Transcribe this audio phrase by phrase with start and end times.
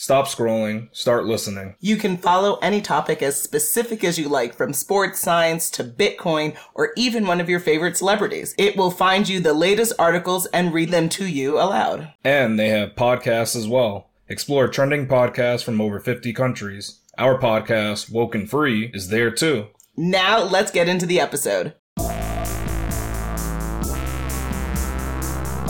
[0.00, 1.74] Stop scrolling, start listening.
[1.78, 6.56] You can follow any topic as specific as you like, from sports science to Bitcoin
[6.72, 8.54] or even one of your favorite celebrities.
[8.56, 12.14] It will find you the latest articles and read them to you aloud.
[12.24, 14.08] And they have podcasts as well.
[14.26, 17.00] Explore trending podcasts from over 50 countries.
[17.18, 19.66] Our podcast, WokeNFree, is there too.
[19.98, 21.74] Now let's get into the episode.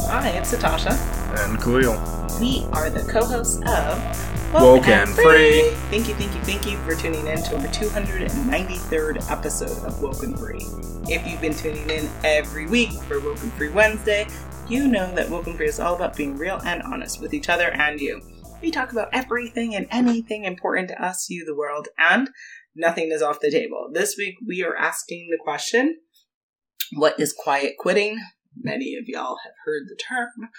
[0.06, 1.19] Hi, it's Natasha.
[1.38, 1.94] And Khalil.
[2.40, 3.98] We are the co-hosts of
[4.52, 5.72] WokeNFree.
[5.90, 11.08] Thank you, thank you, thank you for tuning in to our 293rd episode of WokeNFree.
[11.08, 14.26] If you've been tuning in every week for WokeNFree Wednesday,
[14.68, 18.00] you know that WokeNFree is all about being real and honest with each other and
[18.00, 18.20] you.
[18.60, 22.28] We talk about everything and anything important to us, you, the world, and
[22.74, 23.88] nothing is off the table.
[23.92, 25.98] This week we are asking the question,
[26.92, 28.18] what is quiet quitting?
[28.56, 30.50] Many of y'all have heard the term.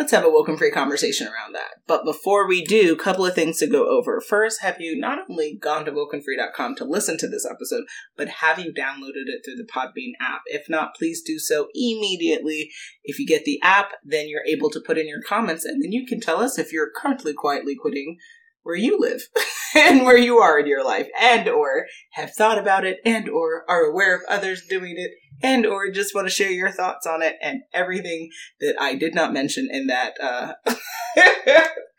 [0.00, 1.82] Let's have a woken free conversation around that.
[1.86, 4.18] But before we do, a couple of things to go over.
[4.18, 7.84] First, have you not only gone to wokenfree.com to listen to this episode,
[8.16, 10.40] but have you downloaded it through the Podbean app?
[10.46, 12.70] If not, please do so immediately.
[13.04, 15.92] If you get the app, then you're able to put in your comments and then
[15.92, 18.16] you can tell us if you're currently quietly quitting
[18.62, 19.28] where you live
[19.74, 23.64] and where you are in your life and or have thought about it and or
[23.68, 25.10] are aware of others doing it
[25.42, 29.14] and or just want to share your thoughts on it and everything that I did
[29.14, 30.52] not mention in that uh,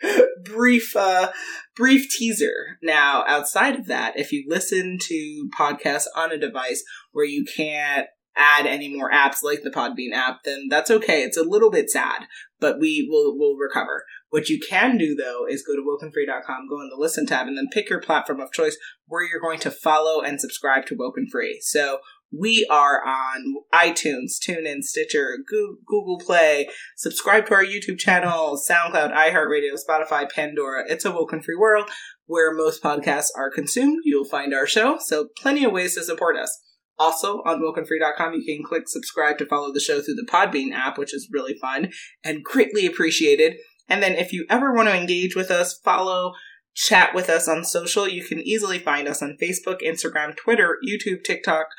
[0.44, 1.32] brief uh,
[1.76, 2.78] brief teaser.
[2.84, 8.08] Now, outside of that, if you listen to podcasts on a device where you can't
[8.36, 11.24] add any more apps like the Podbean app, then that's okay.
[11.24, 12.24] It's a little bit sad,
[12.60, 14.06] but we will will recover.
[14.30, 17.58] What you can do though is go to wokenfree.com, go in the listen tab, and
[17.58, 18.78] then pick your platform of choice
[19.08, 21.56] where you're going to follow and subscribe to WokeNFree.
[21.62, 22.00] So
[22.32, 25.38] we are on iTunes, TuneIn, Stitcher,
[25.86, 26.70] Google Play.
[26.96, 30.84] Subscribe to our YouTube channel, SoundCloud, iHeartRadio, Spotify, Pandora.
[30.88, 31.90] It's a woken free world
[32.28, 34.00] where most podcasts are consumed.
[34.06, 36.58] You'll find our show, so plenty of ways to support us.
[37.02, 41.00] Also, on wokenfree.com, you can click subscribe to follow the show through the Podbean app,
[41.00, 41.92] which is really fun
[42.24, 43.56] and greatly appreciated.
[43.90, 46.34] And then if you ever want to engage with us, follow,
[46.76, 51.24] chat with us on social, you can easily find us on Facebook, Instagram, Twitter, YouTube,
[51.24, 51.70] TikTok,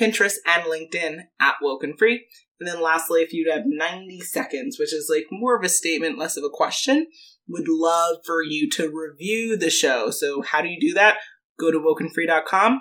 [0.00, 2.20] Pinterest, and LinkedIn at WokeNFree.
[2.58, 6.16] And then lastly, if you'd have 90 seconds, which is like more of a statement,
[6.16, 7.06] less of a question,
[7.46, 10.10] would love for you to review the show.
[10.10, 11.18] So how do you do that?
[11.58, 12.80] Go to wokenfree.com,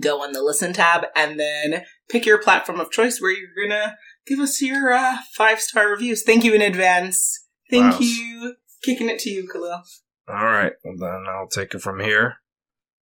[0.00, 3.96] go on the listen tab, and then pick your platform of choice where you're gonna
[4.26, 6.22] give us your uh, five star reviews.
[6.22, 7.46] Thank you in advance.
[7.70, 7.98] Thank Wow.
[8.00, 8.54] you.
[8.82, 9.82] Kicking it to you, Khalil.
[10.28, 12.36] All right, well then I'll take it from here.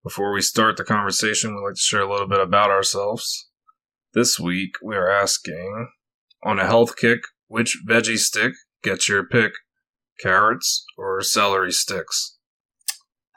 [0.03, 3.49] Before we start the conversation, we'd like to share a little bit about ourselves.
[4.15, 5.89] This week, we are asking
[6.45, 9.53] on a health kick, which veggie stick gets your pick?
[10.21, 12.36] Carrots or celery sticks?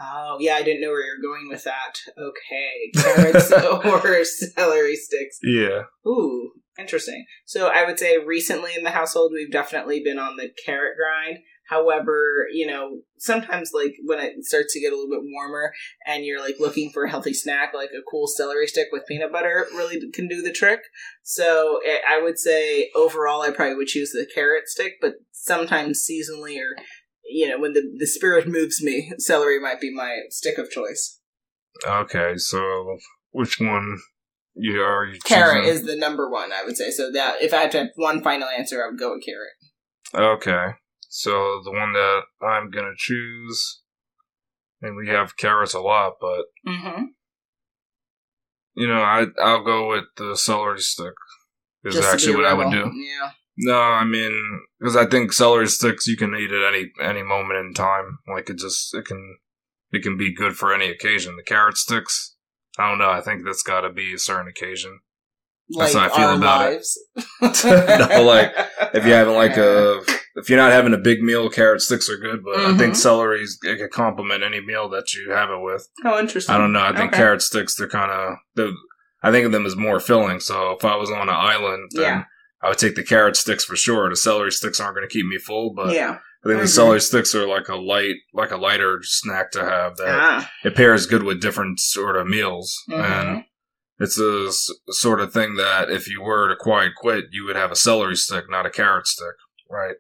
[0.02, 1.98] Oh, yeah, I didn't know where you're going with that.
[2.18, 2.92] Okay.
[2.96, 3.52] Carrots
[3.86, 5.40] or celery sticks.
[5.44, 5.84] Yeah.
[6.08, 7.26] Ooh, interesting.
[7.46, 11.40] So I would say recently in the household, we've definitely been on the carrot grind.
[11.70, 15.72] However, you know, sometimes like when it starts to get a little bit warmer
[16.08, 19.31] and you're like looking for a healthy snack, like a cool celery stick with peanut
[19.31, 20.80] butter really can do the trick.
[21.22, 26.04] So eh, I would say overall, I probably would choose the carrot stick, but sometimes
[26.04, 26.76] seasonally or
[27.30, 31.20] you know, when the, the spirit moves me, celery might be my stick of choice.
[31.86, 32.98] Okay, so
[33.32, 33.98] which one
[34.56, 35.74] you are you Carrot choosing?
[35.74, 36.92] is the number one, I would say.
[36.92, 40.42] So that if I had to have one final answer, I would go with carrot.
[40.42, 40.74] Okay.
[41.08, 43.82] So the one that I'm gonna choose
[44.82, 47.04] and we have carrots a lot, but Mm-hmm.
[48.76, 51.14] you know, I I'll go with the celery stick.
[51.86, 52.92] Is actually what I would do.
[52.94, 53.32] Yeah.
[53.62, 57.60] No, I mean, because I think celery sticks you can eat at any any moment
[57.60, 58.19] in time.
[58.34, 59.38] Like it just it can
[59.92, 61.36] it can be good for any occasion.
[61.36, 62.36] The carrot sticks,
[62.78, 63.10] I don't know.
[63.10, 65.00] I think that's got to be a certain occasion.
[65.72, 66.86] Like That's how I feel about it.
[68.10, 68.54] No, like,
[68.94, 70.01] If you're having like a
[70.36, 72.44] if you're not having a big meal, carrot sticks are good.
[72.44, 72.98] But I think Mhm.
[72.98, 75.88] celery it can complement any meal that you have it with.
[76.06, 76.56] Oh, interesting.
[76.56, 76.81] I don't know.
[76.81, 77.18] I think Okay.
[77.18, 78.69] carrot sticks they're kind of
[79.22, 80.39] I think of them as more filling.
[80.39, 82.24] So if I was on an island, then Yeah.
[82.62, 84.10] I would take the carrot sticks for sure.
[84.10, 86.18] The celery sticks aren't going to keep me full, but yeah.
[86.46, 89.98] I think the celery sticks are like a light, like a lighter snack to have.
[89.98, 90.52] That Ah.
[90.64, 93.04] it pairs good with different sort of meals, Mhm.
[93.04, 93.44] and
[94.02, 97.58] It's a s- sort of thing that if you were to quiet quit, you would
[97.58, 99.36] have a celery stick, not a carrot stick,
[99.70, 99.98] right?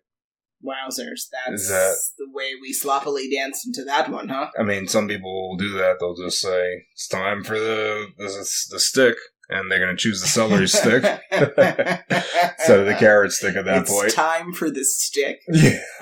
[0.63, 1.23] Wowzers.
[1.31, 4.51] That's that- the way we sloppily danced into that one, huh?
[4.57, 5.97] I mean, some people will do that.
[5.99, 8.27] They'll just say it's time for the the,
[8.71, 9.17] the stick,
[9.49, 13.81] and they're going to choose the celery stick instead of the carrot stick at that
[13.81, 14.11] it's point.
[14.13, 15.41] time for the stick.
[15.51, 15.79] Yeah,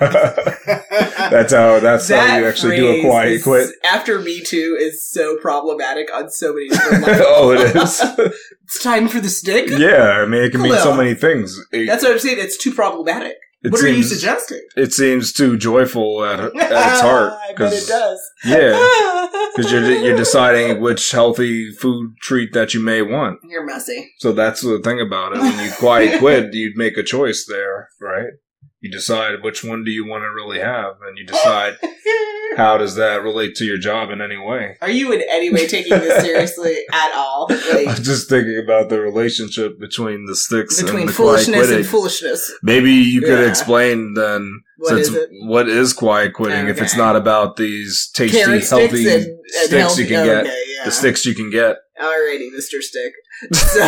[1.30, 3.70] that's how that's how you actually do a quiet is- quit.
[3.84, 7.26] After Me Too is so problematic on so many different levels.
[7.28, 8.00] oh, it is.
[8.64, 9.68] it's time for the stick?
[9.70, 11.58] yeah, I mean, it can mean so many things.
[11.72, 12.38] It, That's what I'm saying.
[12.38, 13.36] It's too problematic.
[13.62, 14.60] It what are you seems- suggesting?
[14.76, 17.32] It seems too joyful at, at its heart.
[17.32, 18.20] I bet it does.
[18.44, 23.40] Yeah, because you're you're deciding which healthy food treat that you may want.
[23.44, 24.12] You're messy.
[24.18, 25.40] So that's the thing about it.
[25.40, 28.32] When you quiet quit, you'd make a choice there, right?
[28.88, 31.76] You decide which one do you want to really have, and you decide
[32.56, 34.78] how does that relate to your job in any way.
[34.80, 37.48] Are you in any way taking this seriously at all?
[37.50, 41.76] Like, I'm just thinking about the relationship between the sticks between and the foolishness quitting.
[41.76, 42.50] and foolishness.
[42.62, 43.48] Maybe you could Yeah.
[43.48, 48.66] explain then What is what is quiet quitting if it's not about these tasty, Carrot
[48.70, 50.67] healthy sticks and, and sticks healthy, you can get, okay, yeah.
[50.88, 51.76] The sticks you can get.
[52.00, 52.80] Alrighty, Mr.
[52.80, 53.12] Stick.
[53.54, 53.80] So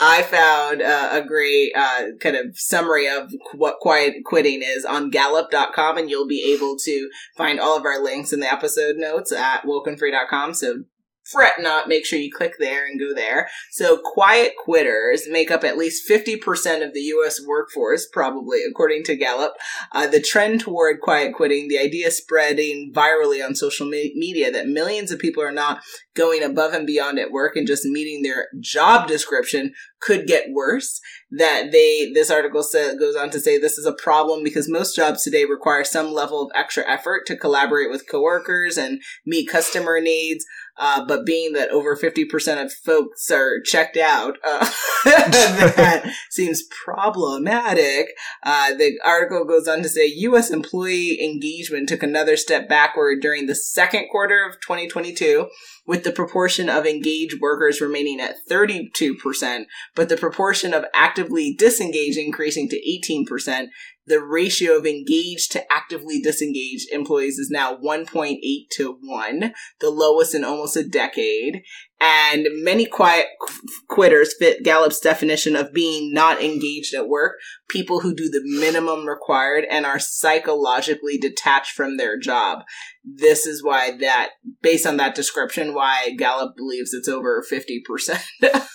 [0.00, 5.10] I found uh, a great uh, kind of summary of what quiet quitting is on
[5.10, 9.32] gallup.com, and you'll be able to find all of our links in the episode notes
[9.32, 10.54] at wokenfree.com.
[10.54, 10.84] So
[11.24, 13.48] fret not, make sure you click there and go there.
[13.70, 19.16] So quiet quitters make up at least 50% of the US workforce, probably according to
[19.16, 19.52] Gallup.
[19.92, 24.66] Uh, the trend toward quiet quitting, the idea spreading virally on social me- media that
[24.66, 25.82] millions of people are not
[26.14, 31.00] going above and beyond at work and just meeting their job description could get worse.
[31.30, 34.94] That they, this article sa- goes on to say this is a problem because most
[34.94, 40.00] jobs today require some level of extra effort to collaborate with coworkers and meet customer
[40.00, 40.44] needs.
[40.78, 44.64] Uh, but being that over 50% of folks are checked out, uh,
[45.04, 48.08] that seems problematic.
[48.42, 50.50] Uh, the article goes on to say U.S.
[50.50, 55.48] employee engagement took another step backward during the second quarter of 2022,
[55.86, 59.64] with the proportion of engaged workers remaining at 32%,
[59.94, 63.68] but the proportion of actively disengaged increasing to 18%.
[64.06, 68.38] The ratio of engaged to actively disengaged employees is now 1.8
[68.76, 71.62] to 1, the lowest in almost a decade.
[72.00, 77.34] And many quiet qu- quitters fit Gallup's definition of being not engaged at work
[77.72, 82.64] people who do the minimum required and are psychologically detached from their job.
[83.04, 84.30] This is why that,
[84.62, 88.22] based on that description, why Gallup believes it's over 50%
[88.54, 88.68] of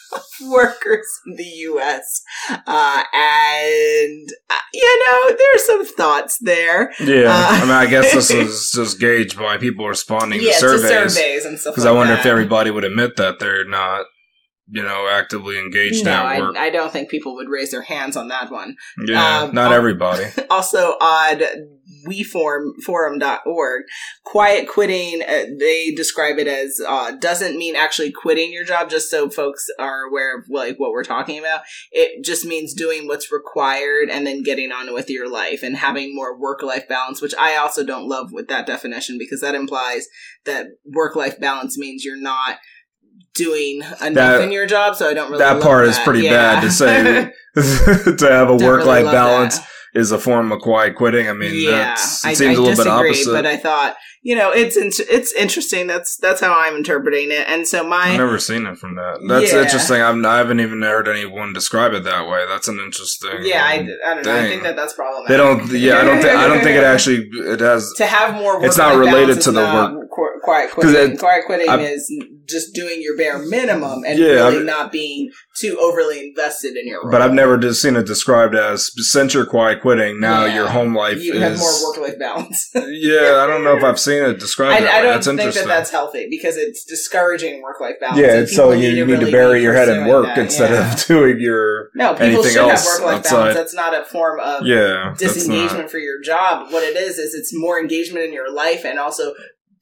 [0.50, 2.22] workers in the US.
[2.50, 6.92] Uh, and, uh, you know, there's some thoughts there.
[7.00, 10.60] Yeah, Uh, I mean, I guess this is just gauged by people responding yeah, to
[10.60, 11.14] to surveys.
[11.16, 12.20] surveys and stuff Because like I wonder that.
[12.22, 14.06] if everybody would admit that they're not,
[14.70, 16.56] you know, actively engaged No, at work.
[16.58, 18.76] I, I don't think people would raise their hands on that one.
[19.06, 20.26] yeah, um, not everybody.
[20.50, 21.42] also on
[22.06, 23.84] weforum forum.org
[24.26, 29.10] quiet quitting uh, they describe it as uh, doesn't mean actually quitting your job just
[29.10, 31.62] so folks are aware of like what we're talking about
[31.92, 36.14] it just means doing what's required and then getting on with your life and having
[36.14, 40.08] more work life balance which i also don't love with that definition because that implies
[40.46, 42.58] that work life balance means you're not
[43.34, 46.56] doing enough That- in your job so i don't really that part is pretty Yeah.
[46.56, 47.32] bad to say.
[47.56, 49.68] to have a work life balance that.
[49.94, 51.28] Is a form of quiet quitting.
[51.30, 53.32] I mean, that's, it seems I a little bit disagree, opposite.
[53.32, 53.96] But I thought,
[54.30, 55.88] you know, it's in- it's interesting.
[55.88, 57.46] That's that's how I'm interpreting it.
[57.48, 59.20] And so my I've never seen it from that.
[59.26, 59.62] That's Yeah.
[59.62, 60.02] interesting.
[60.02, 62.44] I've, I haven't even heard anyone describe it that way.
[62.50, 63.38] That's an interesting.
[63.44, 64.36] yeah, I, I don't know.
[64.36, 65.30] I think that that's problematic.
[65.30, 65.72] They don't.
[65.72, 66.22] Yeah, I don't.
[66.22, 67.30] Think, I don't think it actually.
[67.54, 67.94] It has.
[67.98, 68.66] to have more.
[68.66, 71.12] It's not related to the not qu- quiet quitting.
[71.14, 72.12] it- quiet quitting I- is
[72.50, 76.86] just doing your bare minimum and Yeah, really I've- not being too overly invested in
[76.88, 77.12] your role.
[77.12, 80.20] But I've never just seen it described as since you're quiet quitting.
[80.20, 80.56] Now Yeah.
[80.56, 81.42] your home life you is.
[81.42, 82.70] have more work life balance.
[83.08, 84.78] Yeah, I don't know if I've seen it described.
[84.78, 88.20] I, that I don't That's think that that's healthy because it's discouraging work life balance.
[88.20, 90.94] yeah, and so you need to really bury your head in work that, instead yeah.
[90.94, 91.90] of doing your.
[91.96, 93.56] No, people anything should have work life balance.
[93.56, 96.72] That's not a form of Yeah, disengagement for your job.
[96.72, 99.34] What it is is it's more engagement in your life and also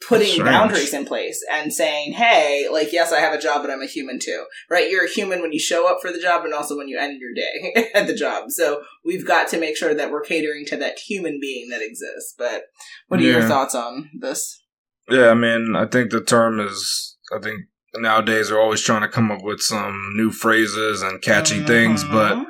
[0.01, 3.81] putting boundaries in place and saying, "Hey, like yes, I have a job, but I'm
[3.81, 4.89] a human too." Right?
[4.89, 7.19] You're a human when you show up for the job and also when you end
[7.19, 8.51] your day at the job.
[8.51, 12.33] So we've got to make sure that we're catering to that human being that exists.
[12.37, 12.63] But
[13.07, 14.61] what are your thoughts on this?
[15.09, 17.17] Yeah, I mean, I think the term is.
[17.35, 17.61] I think
[17.95, 22.35] nowadays they're always trying to come up with some new phrases and catchy things, but
[22.35, 22.45] Mhm.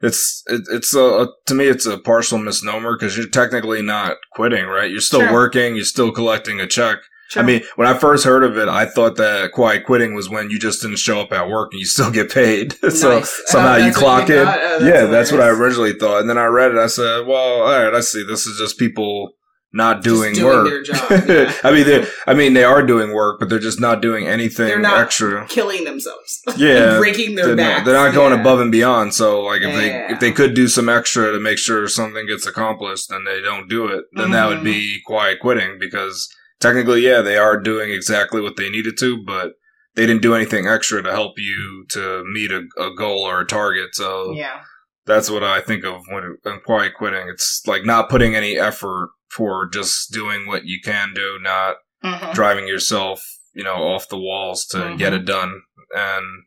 [0.00, 4.66] It's it, it's a, to me it's a partial misnomer because you're technically not quitting,
[4.66, 4.90] right?
[4.90, 5.32] You're still Sure.
[5.32, 6.98] working, you're still collecting a check.
[7.36, 10.48] I mean, when I first heard of it, I thought that quiet quitting was when
[10.48, 12.72] you just didn't show up at work and you still get paid.
[12.90, 13.42] so Nice.
[13.44, 14.44] somehow Oh, you clock you in.
[14.46, 14.58] thought?
[14.58, 16.22] Oh, that's yeah, that's what I originally thought.
[16.22, 16.78] And then I read it.
[16.78, 18.24] I said, well, all right, I see.
[18.26, 19.32] This is just people
[19.78, 20.68] not doing, doing work.
[20.68, 21.54] their job, yeah.
[21.64, 24.66] I mean, they I mean, they are doing work, but they're just not doing anything
[24.68, 25.46] They're not extra.
[25.48, 26.42] killing themselves.
[26.58, 27.78] Yeah, breaking their they're backs.
[27.78, 28.40] not, they're not going Yeah.
[28.40, 29.14] above and beyond.
[29.14, 29.78] So, like, if Yeah.
[30.08, 33.40] they if they could do some extra to make sure something gets accomplished, and they
[33.40, 34.64] don't do it, then that would Mhm.
[34.64, 35.78] be quiet quitting.
[35.80, 36.28] Because
[36.60, 39.52] technically, yeah, they are doing exactly what they needed to, but
[39.94, 43.46] they didn't do anything extra to help you to meet a, a goal or a
[43.46, 43.90] target.
[43.94, 44.60] So Yeah.
[45.06, 47.28] that's what I think of when, when quiet quitting.
[47.28, 52.34] It's like not putting any effort for just doing what you can do, not Mhm.
[52.34, 53.22] driving yourself,
[53.54, 54.98] you know, off the walls to Mhm.
[54.98, 55.62] get it done.
[55.94, 56.44] And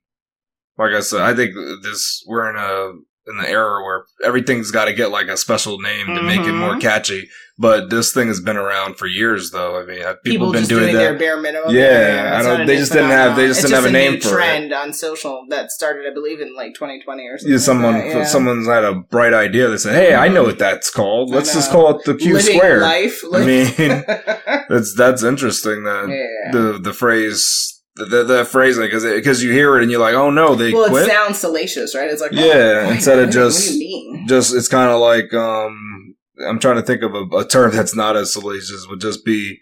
[0.78, 2.94] like I said, I think this we're in a
[3.28, 6.54] in the era where everything's got to get like a special name to make it
[6.54, 6.82] more Mhm.
[6.82, 7.30] catchy.
[7.62, 9.80] But this thing has been around for years, though.
[9.80, 11.76] I mean, uh, people, People have been just doing, doing their bare minimum.
[11.76, 14.20] Yeah, I don't- they just didn't have- they just It's didn't have a new name
[14.20, 14.32] for it.
[14.32, 17.52] trend on social that started, I believe, in like 2020 or something.
[17.54, 18.26] Yeah, someone, like that, yeah.
[18.26, 19.68] someo's had a bright idea.
[19.68, 21.30] They said, "Hey, I know what that's called.
[21.30, 23.22] Let's just call it the Q Living square." life.
[23.32, 23.72] I mean,
[24.70, 25.84] that's that's interesting.
[25.84, 26.52] That yeah.
[26.52, 30.30] the the phrase the the, phrasing because because you hear it and you're like, "Oh
[30.30, 32.10] no, they well, quit." it sounds salacious, right?
[32.10, 34.28] It's like, Yeah, oh, instead of just- What do you mean?
[34.28, 35.91] just it's kind of like um
[36.48, 39.60] I'm trying to think of a, a term that's not as salacious would just be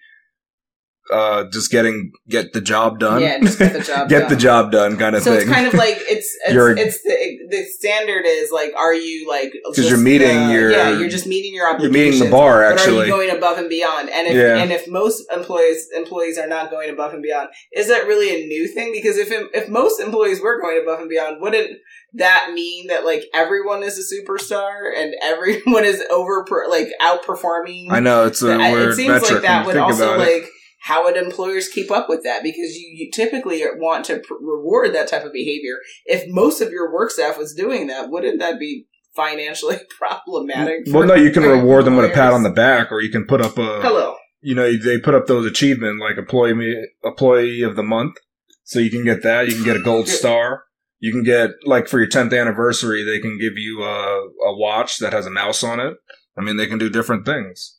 [1.12, 3.22] uh just getting get the job done.
[3.22, 4.30] Yeah, just get the job Get done.
[4.30, 5.40] the job done kind of so thing.
[5.42, 8.94] So it's kind of like it's it's, You're- it's the the standard is like are
[8.94, 12.30] you like because you're meeting uh, your- yeah you're just meeting your you're meeting the
[12.30, 13.06] bar but are actually.
[13.08, 14.58] you going above and beyond and if Yeah.
[14.58, 18.48] and if most employees employees are not going above and beyond is that really a
[18.48, 21.78] new thing because if if most employees were going above and beyond wouldn't
[22.14, 28.00] that mean that like everyone is a superstar and everyone is over like outperforming I
[28.00, 30.44] know it's a weird it seems metric like that would also about it.
[30.82, 34.94] How would employers keep up with that because you, you typically want to pr- reward
[34.94, 38.60] that type of behavior if most of your work staff was doing that wouldn't that
[38.60, 42.92] be financially problematic Well, no, you can reward them with a pat on the back,
[42.92, 46.18] or you can put up a hello you know, they put up those achievement like
[46.18, 48.16] employee employee of the month.
[48.64, 49.48] So you can get that.
[49.48, 50.64] You can get a gold star.
[51.00, 54.98] You can get like for your 10th anniversary, they can give you a, a watch
[55.00, 55.96] that has a mouse on it.
[56.38, 57.79] I mean, they can do different things.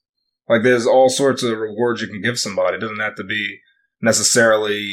[0.51, 2.77] Like there's all sorts of rewards you can give somebody.
[2.77, 3.61] It doesn't have to be
[4.03, 4.85] necessarily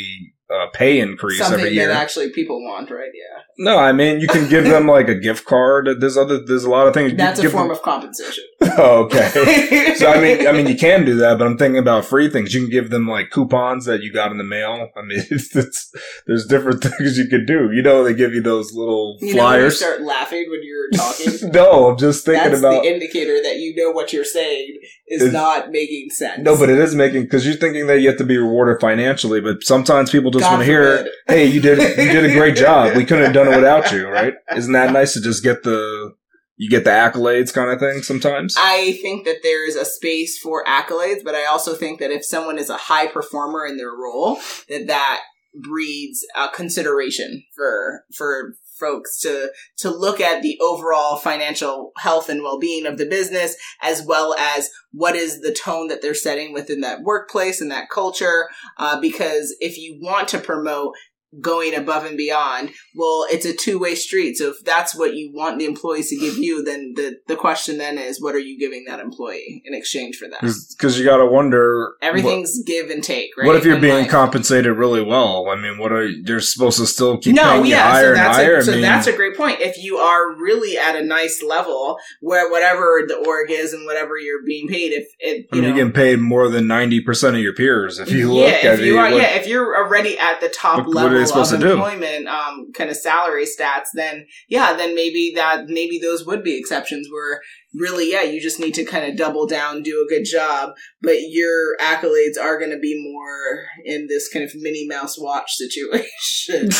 [0.50, 1.88] a pay increase something every year.
[1.88, 5.16] that actually people want right yeah no, I mean you can give them like a
[5.16, 5.90] gift card.
[6.00, 6.40] There's other.
[6.40, 7.12] There's a lot of things.
[7.12, 8.44] you that's a form them- of compensation
[8.80, 9.96] Oh, okay.
[9.98, 12.54] So I mean, I mean, you can do that, but I'm thinking about free things.
[12.54, 14.90] You can give them like coupons that you got in the mail.
[14.96, 15.92] I mean, it's, it's
[16.28, 17.72] there's different things you could do.
[17.72, 19.80] You know, they give you those little you know when you flyers.
[19.80, 23.76] start laughing when you're talking no, I'm just thinking that's about the indicator that you
[23.76, 27.46] know what you're saying is It's- not making sense no, but it is making because
[27.46, 30.66] you're thinking that you have to be rewarded financially, but sometimes people just want to
[30.66, 32.96] hear, "Hey, you did you did a great job.
[32.96, 34.34] We couldn't have done it without you." Right?
[34.56, 36.14] Isn't that nice to just get the
[36.58, 38.56] you get the accolades kind of thing sometimes?
[38.58, 42.26] I think that there is a space for accolades, but I also think that if
[42.26, 45.22] someone is a high performer in their role, that that
[45.54, 52.44] breeds uh, consideration for for folks to to look at the overall financial health and
[52.44, 56.82] well-being of the business as well as what is the tone that they're setting within
[56.82, 60.94] that workplace and that culture uh, because if you want to promote
[61.42, 65.60] going above and beyond well it's a two-way street so if that's what you want
[65.60, 68.86] the employees to give you then the the question then is what are you giving
[68.88, 70.40] that employee in exchange for that
[70.78, 73.82] Because you got to wonder what- everything's give and take right What if you're in
[73.82, 75.48] being compensated really well?
[75.50, 78.18] I mean, what are you're supposed to still keep no, paying yeah, higher so and
[78.18, 78.56] that's higher?
[78.58, 79.60] a, so I mean, that's a great point.
[79.60, 84.18] If you are really at a nice level where whatever the org is and whatever
[84.18, 87.02] you're being paid, if it I you mean, know you're getting paid more than ninety
[87.02, 88.00] percent of your peers.
[88.00, 90.40] If you yeah, look at if you it, are, what- yeah, if you're already at
[90.42, 91.74] the top what- what are they level supposed of to do?
[91.74, 96.58] employment, um, kind of salary stats, then yeah, then maybe that maybe those would be
[96.58, 97.42] exceptions where
[97.74, 100.72] really, yeah, you just need to kind of double down, do a good job,
[101.02, 105.52] but your accolades are going to be more in this kind of Minnie Mouse watch
[105.54, 106.70] situation.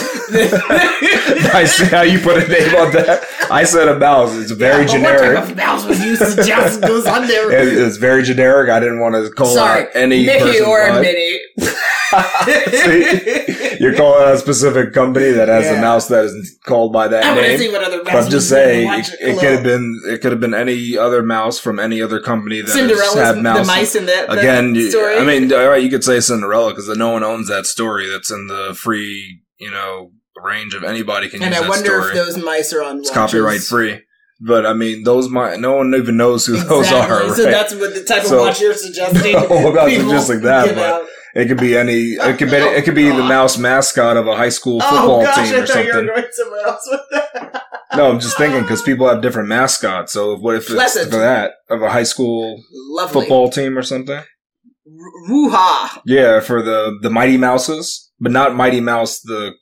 [1.54, 3.24] I see how you put a name on that.
[3.52, 4.34] I said a mouse.
[4.36, 5.36] It's very Yeah, generic.
[5.36, 7.52] What type of mouse was used to just goes on there?
[7.58, 8.70] It- it's very generic.
[8.70, 11.40] I didn't want to call Sorry, out any Mickey person or by- Minnie.
[12.46, 17.08] See, you're calling out a specific company that has a mouse that is called by
[17.08, 17.58] that I name.
[17.58, 20.40] see what other mouse I'm just saying, it, it could have been it could have
[20.40, 24.06] been any other mouse from any other company that has Cinderella's had the mice in
[24.06, 25.18] that that Again, story.
[25.18, 28.08] I mean, all right, you could say Cinderella because no one owns that story.
[28.10, 30.12] That's in the free, you know,
[30.42, 31.48] range of anybody can use.
[31.48, 32.10] and I wonder story.
[32.10, 34.02] if those mice are on it's copyright free.
[34.40, 35.60] But I mean, those might.
[35.60, 37.16] No one even knows who those Exactly.
[37.30, 37.36] are.
[37.36, 37.52] So right?
[37.52, 39.34] that's what the type of So- watch you're suggesting.
[39.50, 41.08] No, I'm not suggesting that, but out.
[41.36, 42.14] It could be any.
[42.14, 42.58] It could be.
[42.58, 45.60] It could be the mouse mascot of a high school oh, football oh gosh, team
[45.60, 46.06] or thought you were something.
[46.08, 47.64] going else with that.
[47.96, 50.14] No, I'm just thinking because people have different mascots.
[50.14, 51.12] So what if it's Pleasant.
[51.12, 53.22] for that of a high school Lovely.
[53.22, 54.22] football team or something?
[54.86, 56.02] Woo-ha.
[56.06, 59.54] Yeah, for the the Mighty Mouses, but not Mighty Mouse the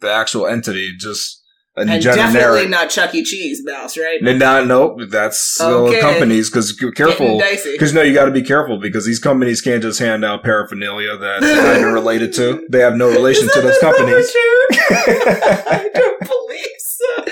[0.00, 1.42] the actual entity, just
[1.76, 3.24] a And definitely not Chuck E.
[3.24, 4.22] Cheese mouse, right?
[4.22, 5.00] No, no, nope.
[5.08, 6.00] That's Okay.
[6.00, 7.40] companies because careful.
[7.72, 11.16] Because no, you got to be careful because these companies can't just hand out paraphernalia
[11.16, 12.64] that they're not related to.
[12.70, 14.30] They have no relation to those companies.
[14.90, 17.24] I don't believe so.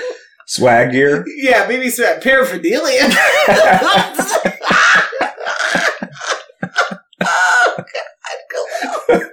[0.45, 1.23] Swag gear.
[1.37, 3.07] Yeah, maybe swag paraphernalia.
[7.21, 7.83] oh,
[9.07, 9.31] God.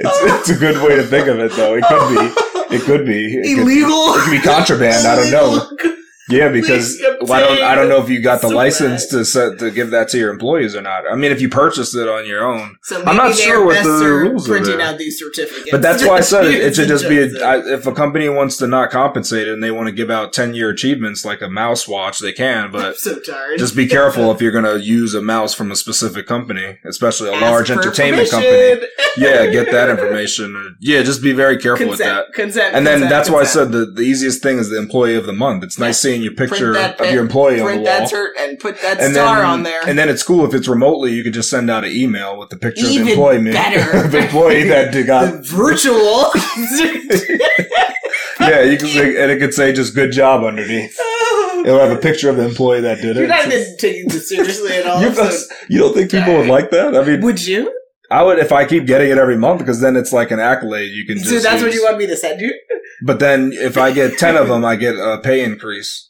[0.00, 1.74] It's, it's a good way to think of it, though.
[1.74, 2.76] It could be.
[2.76, 4.14] It could be It could- Illegal.
[4.14, 5.06] it could be contraband.
[5.06, 5.94] I don't know.
[6.28, 7.62] Yeah, because I don't.
[7.62, 10.30] I don't know if you got the license to set to give that to your
[10.30, 11.10] employees or not.
[11.10, 14.04] I mean, if you purchased it on your own, So I'm not sure what the
[14.04, 15.70] rules are printing out these certificates.
[15.70, 16.54] but that's why I said it.
[16.54, 17.26] It should just be a.
[17.48, 20.54] I, if a company wants to not compensate and they want to give out ten
[20.54, 22.70] year achievements like a mouse watch, they can.
[22.70, 23.18] But so
[23.56, 27.30] just be careful if you're going to use a mouse from a specific company, especially
[27.30, 28.86] a Ask large entertainment company.
[29.16, 30.76] Yeah, get that information.
[30.78, 32.26] Yeah, just be very careful with that.
[32.34, 34.78] Consent, consent, And then consent, that's why I said the, the easiest thing is the
[34.78, 35.64] employee of the month.
[35.64, 38.10] It's nice seeing your picture that of your employee on the that wall.
[38.10, 39.80] cert and put that and star then, on there.
[39.86, 41.12] And then it's cool if it's remotely.
[41.12, 44.08] You could just send out an email with the picture of the employee, better.
[44.08, 45.44] the employee that did got.
[45.46, 46.30] virtual.
[48.40, 50.96] yeah, you can and it could say just "good job" underneath.
[51.00, 51.62] Oh.
[51.66, 53.20] It'll have a picture of the employee that did it.
[53.20, 55.02] You're not even taking this seriously at all.
[55.02, 56.96] you, so- you don't think people would like that?
[56.96, 57.74] I mean, would you?
[58.10, 60.92] I would if I keep getting it every month because then it's like an accolade.
[60.92, 61.28] You can just.
[61.28, 62.54] So that's what you want me to send you?
[63.02, 66.07] But then if I get ten of them, I get a pay increase.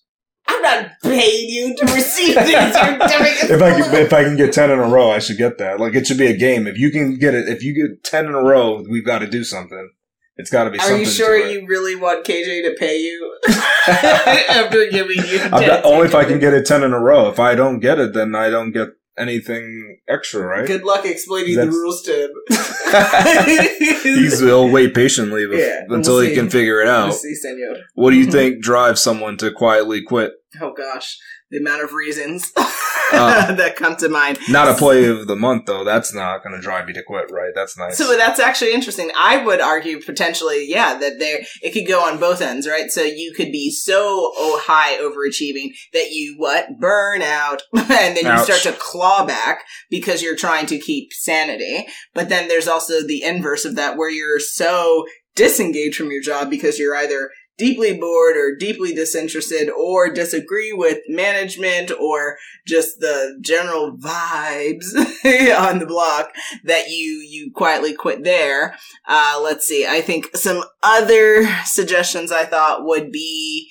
[0.50, 3.44] I'm not paying you to receive these certificates.
[3.50, 5.78] if I can, if I can get ten in a row, I should get that.
[5.78, 6.66] Like it should be a game.
[6.66, 9.26] If you can get it, if you get ten in a row, we've got to
[9.26, 9.90] do something.
[10.36, 13.38] It's got to be Are you sure you really want KJ to pay you
[13.88, 15.48] after giving you?
[15.50, 17.28] Not, only if I can get it ten in a row.
[17.28, 20.64] If I don't get it, then I don't get anything extra, right?
[20.66, 22.30] Good luck explaining That's- the rules to him.
[24.02, 26.34] He's, he'll wait patiently bef- Yeah, we'll until he see.
[26.36, 27.14] can figure it out.
[27.14, 27.76] See, senor.
[27.94, 30.32] What do you think drives someone to quietly quit?
[30.60, 31.18] Oh gosh,
[31.50, 32.52] the amount of reasons
[33.10, 33.54] Uh.
[33.54, 34.38] that come to mind.
[34.50, 35.82] Not a play of the month, though.
[35.82, 37.52] That's not going to drive me to quit, right?
[37.54, 37.96] That's nice.
[37.96, 39.10] So that's actually interesting.
[39.16, 42.90] I would argue potentially, yeah, that there it could go on both ends, right?
[42.90, 48.24] So you could be so oh high overachieving that you what burn out, and then
[48.24, 48.44] you Ouch.
[48.44, 51.86] start to claw back because you're trying to keep sanity.
[52.14, 56.50] But then there's also the inverse of that, where you're so disengaged from your job
[56.50, 63.36] because you're either deeply bored or deeply disinterested or disagree with management or just the
[63.40, 64.94] general vibes
[65.58, 66.32] on the block
[66.64, 68.76] that you you quietly quit there.
[69.06, 69.86] Uh let's see.
[69.86, 73.68] I think some other suggestions i thought would be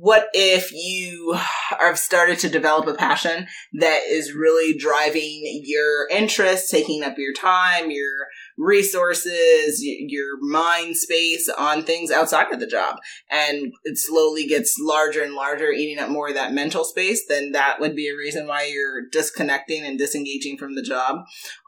[0.00, 1.36] what if you
[1.78, 7.34] have started to develop a passion that is really driving your interests, taking up your
[7.34, 8.28] time, your
[8.60, 12.96] resources, your mind space on things outside of the job,
[13.30, 17.52] and it slowly gets larger and larger, eating up more of that mental space, then
[17.52, 21.20] that would be a reason why you're disconnecting and disengaging from the job.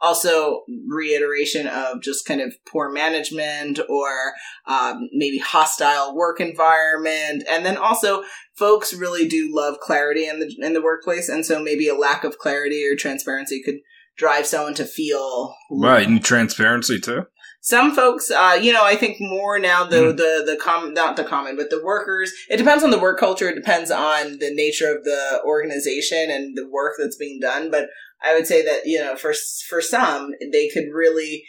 [0.03, 4.35] Also, reiteration of just kind of poor management or
[4.67, 8.23] um, maybe hostile work environment, and then also
[8.55, 12.23] folks really do love clarity in the in the workplace, and so maybe a lack
[12.23, 13.77] of clarity or transparency could
[14.17, 17.27] drive someone to feel right, and transparency too.
[17.61, 20.17] some folks, uh, you know, I think more now the Mm.
[20.17, 22.33] the the com not the common, but the workers.
[22.51, 23.49] It depends on the work culture.
[23.49, 27.71] It depends on the nature of the organization and the work that's being done.
[27.71, 27.89] But
[28.25, 29.35] I would say that you know, for
[29.69, 31.45] for some, they could really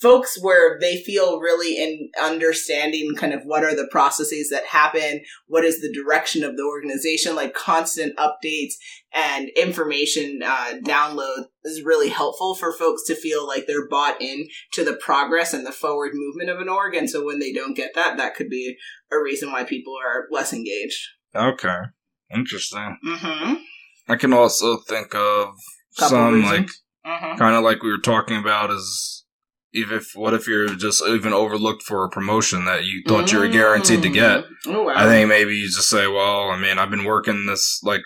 [0.00, 5.20] folks where they feel really in understanding kind of what are the processes that happen,
[5.46, 8.74] what is the direction of the organization, like constant updates
[9.12, 14.46] and information uh, download is really helpful for folks to feel like they're bought in
[14.72, 16.94] to the progress and the forward movement of an org.
[16.94, 18.76] And so when they don't get that, that could be
[19.12, 21.00] a reason why people are less engaged.
[21.34, 21.78] Okay,
[22.34, 22.98] interesting.
[23.06, 23.54] Mm-hmm.
[24.08, 25.54] I can also think of
[25.94, 26.68] some like
[27.06, 27.36] Mm-hmm.
[27.36, 29.26] kind of like we were talking about is
[29.74, 33.40] even if what if you're just even overlooked for a promotion that you thought you
[33.40, 34.94] were guaranteed to get Oh, wow.
[34.96, 38.00] i think maybe you just say well i mean i've been working this like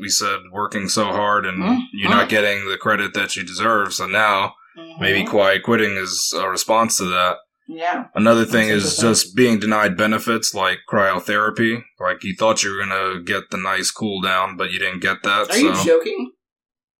[0.00, 1.82] we said working so hard and Mhm.
[1.92, 4.54] you're not getting the credit that you deserve so now
[4.98, 5.30] maybe Mhm.
[5.30, 7.36] quiet quitting is a response to that
[7.68, 8.06] Yeah.
[8.16, 13.20] another thing is just being denied benefits like cryotherapy like you thought you were gonna
[13.22, 16.32] get the nice cool down but you didn't get that Are so you joking?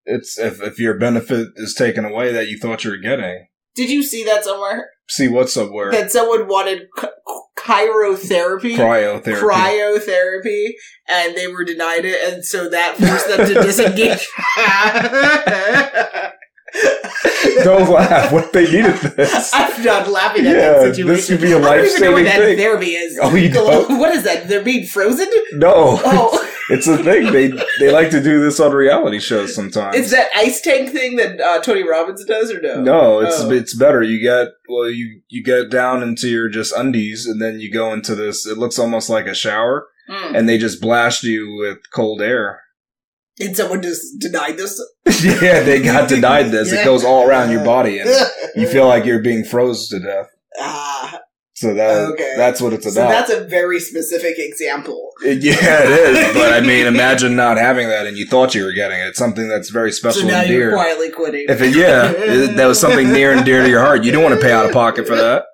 [0.05, 3.91] It's if, if your benefit is taken away that you thought you were getting Did
[3.91, 4.91] you see that somewhere?
[5.09, 5.91] See what somewhere.
[5.91, 7.05] That someone wanted ch-
[7.59, 8.77] chirotherapy.
[8.77, 9.41] Cryotherapy.
[9.41, 10.71] Cryotherapy,
[11.09, 14.27] and they were denied it, and so that forced them to disengage.
[17.63, 18.33] Don't laugh.
[18.33, 19.51] What they needed this.
[19.55, 21.37] I'm not laughing at Yeah, that this situation.
[21.39, 22.57] could be a I don't life-saving what that thing.
[22.59, 23.19] therapy is.
[23.23, 23.99] Oh, you don't?
[23.99, 24.49] What is that?
[24.49, 25.29] They're being frozen?
[25.53, 26.01] No.
[26.05, 27.31] Oh, It's a thing.
[27.33, 29.97] They they like to do this on reality shows sometimes.
[29.97, 32.81] is that ice tank thing that uh, Tony Robbins does, or no?
[32.83, 33.51] No, it's Oh.
[33.51, 34.03] it's better.
[34.03, 37.93] You get well, you you get down into your just undies, and then you go
[37.93, 38.47] into this.
[38.47, 40.37] It looks almost like a shower, Mm.
[40.39, 42.61] and they just blast you with cold air.
[43.41, 44.81] And someone just deny this.
[45.25, 46.71] yeah, they got denied this.
[46.73, 48.09] It goes all around your body, and
[48.55, 50.29] you feel like you're being froze to death.
[50.61, 51.19] Ah,
[51.55, 52.35] So that Okay.
[52.37, 53.11] that's what it's so about.
[53.11, 55.11] that's a very specific example.
[55.25, 55.33] Yeah,
[55.83, 56.35] it is.
[56.41, 59.09] But I mean, imagine not having that, and you thought you were getting it.
[59.09, 60.77] It's something that's very special so now and you're dear.
[60.77, 61.47] quietly quitting.
[61.49, 64.05] If it, yeah, it- that was something near and dear to your heart.
[64.05, 65.45] You don't want to pay out of pocket for that.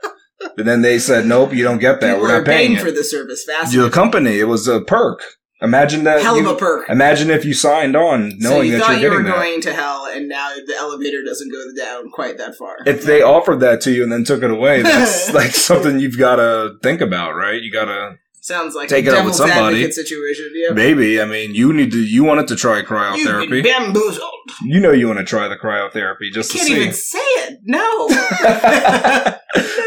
[0.57, 2.15] But then they said, nope, you don't get that.
[2.15, 3.73] People We're not paying paying for the service fast.
[3.75, 5.21] Your company, it was a perk.
[5.63, 6.23] Imagine that.
[6.23, 6.89] Hell of you- a perk.
[6.89, 9.35] Imagine if you signed on so knowing you that thought you're you were that.
[9.35, 12.79] going to hell, and now the elevator doesn't go down quite that far.
[12.87, 16.19] If they offered that to you and then took it away, that's like something you've
[16.19, 17.61] got to think about, right?
[17.63, 19.77] You got to Sounds like Take a it up with devil's somebody.
[19.77, 20.51] advocate situation.
[20.55, 20.73] Yeah.
[20.73, 21.21] maybe.
[21.21, 22.03] I mean, you need to.
[22.03, 23.17] You wanted to try cryotherapy.
[23.19, 23.63] You've been cryotherapy.
[23.65, 24.31] bamboozled.
[24.65, 26.81] You know you want to try the cryotherapy just to Can't see.
[26.81, 27.59] even say it.
[27.67, 28.09] No.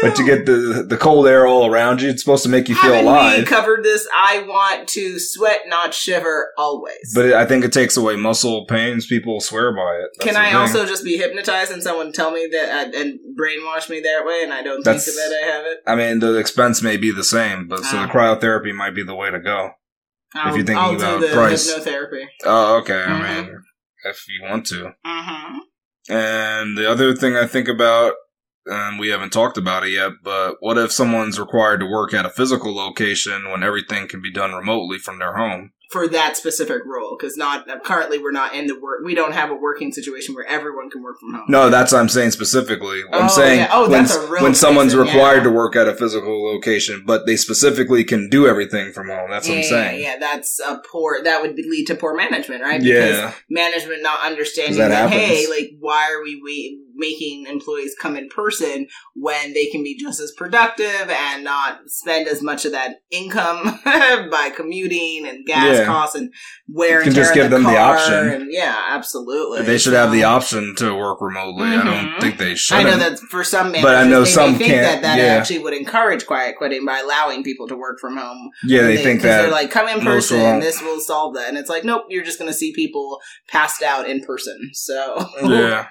[0.02, 2.10] but you get the the cold air all around you.
[2.10, 3.46] It's supposed to make you feel Having we alive.
[3.46, 7.12] covered this, I want to sweat, not shiver, always.
[7.14, 9.06] But I think it takes away muscle pains.
[9.06, 10.10] People swear by it.
[10.18, 10.56] That's Can I thing.
[10.56, 14.42] also just be hypnotized and someone tell me that uh, and brainwash me that way,
[14.42, 15.78] and I don't That's- think that I have it?
[15.86, 18.08] I mean, the expense may be the same, but so the Oh.
[18.44, 19.70] Cryotherapy might be the way to go.
[20.34, 21.72] I'll, you're thinking I'll about do the price.
[21.72, 22.26] hypnotherapy.
[22.44, 23.04] Oh, okay.
[23.06, 23.08] Mhm.
[23.08, 23.58] I mean,
[24.04, 24.94] if you want to.
[25.06, 25.58] Mm-hmm.
[26.12, 28.14] And the other thing I think about,
[28.66, 32.26] and we haven't talked about it yet, but what if someone's required to work at
[32.26, 35.72] a physical location when everything can be done remotely from their home?
[35.94, 39.04] For that specific role, because not currently we're not in the work.
[39.04, 41.44] We don't have a working situation where everyone can work from home.
[41.48, 43.00] No, that's what I'm saying specifically.
[43.12, 43.68] I'm Oh, saying yeah.
[43.70, 45.42] Oh, when, that's a real when someone's reason, required yeah.
[45.44, 49.30] to work at a physical location, but they specifically can do everything from home.
[49.30, 50.02] That's what yeah, I'm saying.
[50.02, 51.22] yeah, that's a poor.
[51.22, 52.82] That would lead to poor management, right?
[52.82, 53.32] Yeah.
[53.48, 58.28] management not understanding that, that hey, like why are we wait- making employees come in
[58.28, 62.96] person when they can be just as productive and not spend as much of that
[63.10, 65.84] income by commuting and gas Yeah.
[65.86, 66.32] costs and
[66.68, 68.28] wear and You can just give the them the option.
[68.28, 69.62] And, yeah, absolutely.
[69.62, 71.64] They should have the option to work remotely.
[71.68, 71.84] I Mhm.
[71.84, 72.76] don't think they should.
[72.76, 75.24] I know that for some managers, But I know they some think that that yeah.
[75.24, 79.22] actually would encourage quiet quitting by allowing people to work from home Yeah, they, think
[79.22, 79.42] that.
[79.42, 80.60] they're like come in person will.
[80.60, 83.82] this will solve that and it's like nope you're just going to see people passed
[83.82, 85.86] out in person so yeah.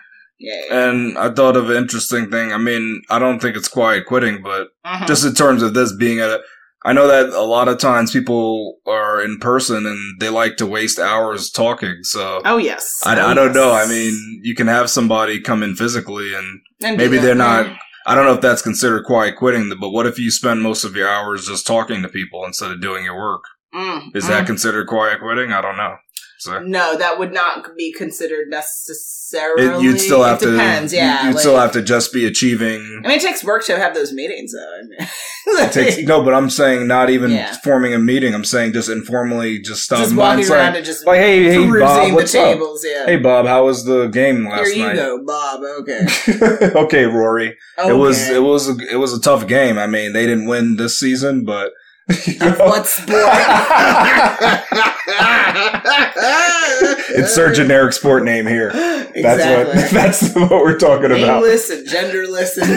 [0.48, 2.52] Yeah And I thought of an interesting thing.
[2.54, 5.08] I mean, I don't think it's quiet quitting, but Mhm.
[5.08, 6.40] just in terms of this being a,
[6.86, 10.66] I know that a lot of times people are in person and they like to
[10.66, 11.98] waste hours talking.
[12.04, 13.72] So oh yes I, Oh, I don't know.
[13.74, 16.48] I mean, you can have somebody come in physically and
[16.84, 17.68] And maybe they're not-
[18.06, 20.94] I don't know if that's considered quiet quitting, but what if you spend most of
[20.94, 23.44] your hours just talking to people instead of doing your work?
[23.74, 24.28] Mm, Is mm.
[24.28, 25.54] that considered quiet quitting?
[25.54, 25.96] I don't know.
[26.40, 30.52] So no that would not be considered necessarily it, you'd still have it to.
[30.52, 33.02] depends yeah You'd like- still have to just be achieving.
[33.04, 34.80] I mean, it takes work to have those meetings, though.
[34.80, 35.10] I mean,
[35.46, 37.54] It takes, no, but I'm saying not even Yeah.
[37.64, 38.34] forming a meeting.
[38.34, 40.00] I'm saying just informally, just stop.
[40.00, 42.44] just walking around and just Like, hey, hey, Bob, the what's up?
[42.54, 42.86] tables.
[42.88, 43.06] Yeah.
[43.06, 44.66] Hey, Bob, how was the game last night?
[44.68, 44.96] Here you night?
[44.96, 45.62] go, Bob.
[45.80, 46.72] Okay.
[46.76, 47.58] okay, Rory.
[47.78, 47.90] okay.
[47.90, 49.78] It was it was a, it was a tough game.
[49.78, 51.72] I mean, they didn't win this season, but
[52.10, 52.18] Of
[52.60, 53.24] what sport?
[57.16, 58.72] Insert generic sport name here.
[58.74, 59.82] That's exactly.
[59.82, 61.44] what that's what we're talking about.
[61.44, 62.70] Nameless and genderless and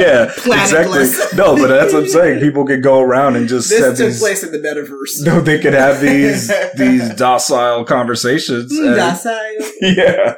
[0.00, 1.04] yeah, exactly.
[1.36, 2.40] No, but that's what I'm saying.
[2.40, 4.20] People could go around and just have This took these.
[4.20, 5.24] place in the metaverse.
[5.26, 8.72] No, they could have these these docile conversations.
[8.72, 9.36] and- Docile.
[9.82, 10.34] yeah,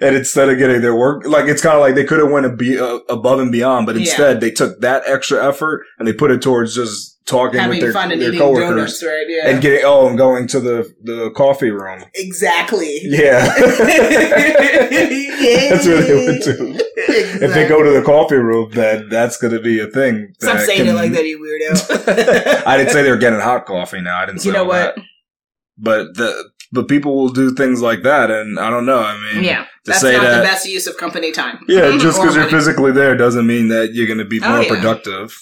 [0.00, 2.44] and instead of getting their work, like it's kind of like they could have went
[2.46, 4.00] a be, uh, above and beyond, but Yeah.
[4.02, 7.80] instead they took that extra effort and they put it towards just talking Having with
[7.80, 8.68] their, fun and their eating coworkers
[9.00, 9.26] donuts, right?
[9.28, 9.48] Yeah.
[9.50, 12.04] and getting oh, and going to the the coffee room.
[12.14, 13.00] exactly.
[13.04, 13.44] Yeah,
[15.70, 16.86] that's where they went to.
[16.96, 20.34] If they go to the coffee room, then that's going to be a thing.
[20.40, 22.66] Stop saying it like that, you weirdo.
[22.66, 24.00] I didn't say they were getting hot coffee.
[24.00, 24.40] Now I didn't.
[24.40, 24.94] Say you know what?
[24.96, 25.04] that.
[25.78, 29.00] But the but people will do things like that, and I don't know.
[29.00, 31.58] I mean, Yeah, that's not that- the best use of company time.
[31.68, 34.62] Yeah, just because you're physically there doesn't mean that you're going to be Oh, more
[34.62, 34.68] yeah.
[34.68, 35.36] productive.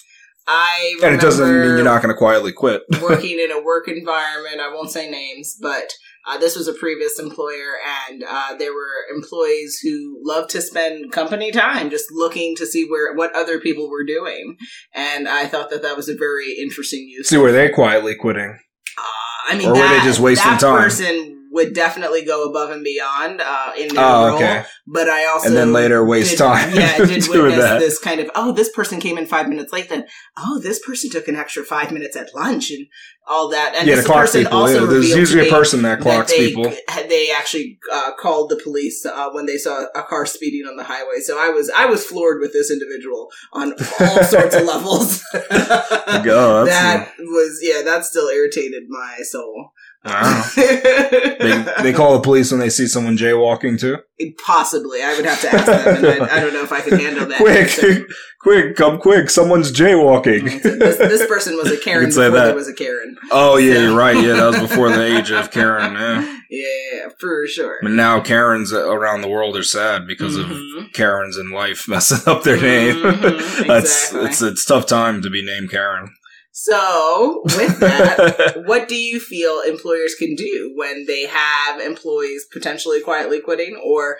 [0.53, 2.81] I And it doesn't mean you're not going to quietly quit.
[3.01, 4.59] working in a work environment.
[4.59, 5.93] I won't say names, but
[6.27, 7.77] uh, this was a previous employer,
[8.09, 12.85] and uh, there were employees who loved to spend company time just looking to see
[12.85, 14.57] where what other people were doing,
[14.93, 17.29] and I thought that that was a very interesting use.
[17.29, 18.59] See, were they quietly quitting?
[18.99, 20.83] Uh, I mean, Or were they just wasting that time?
[20.83, 24.63] person would definitely go above and beyond uh, in their Oh, role, okay.
[24.87, 27.79] but I also And then later waste did- time Yeah, did witness that.
[27.79, 29.89] this kind of oh, this person came in five minutes late.
[29.89, 30.05] Then
[30.37, 32.87] oh, this person took an extra five minutes at lunch and
[33.27, 33.75] all that.
[33.75, 34.59] And yeah, this person people.
[34.59, 36.73] also Yeah, there's usually a person that clocks that they, people.
[37.09, 40.83] They actually uh, called the police uh, when they saw a car speeding on the
[40.85, 41.19] highway.
[41.21, 45.21] So I was I was floored with this individual on all sorts of levels.
[45.33, 49.71] That's- that was yeah, that still irritated my soul.
[50.03, 53.97] They, they call the police when they see someone jaywalking too.
[54.45, 56.99] Possibly, I would have to ask them, and I, I don't know if I can
[56.99, 57.37] handle that.
[57.39, 58.03] quick, So,
[58.41, 59.29] quick, come quick!
[59.31, 60.61] Someone's jaywalking.
[60.61, 62.45] this, this person was a Karen can say before that.
[62.47, 63.17] there was a Karen.
[63.31, 64.15] Oh yeah, So- you're right.
[64.15, 65.93] Yeah, that was before the age of Karen.
[65.93, 67.79] Yeah, Yeah, for sure.
[67.81, 70.93] but now Karens around the world are sad because of Mhm.
[70.93, 72.95] Karens in life messing up their name.
[72.97, 74.29] Mhm, That's exactly.
[74.29, 76.13] it's it's tough time to be named Karen.
[76.53, 83.01] So, with that, what do you feel employers can do when they have employees potentially
[83.01, 84.17] quietly quitting or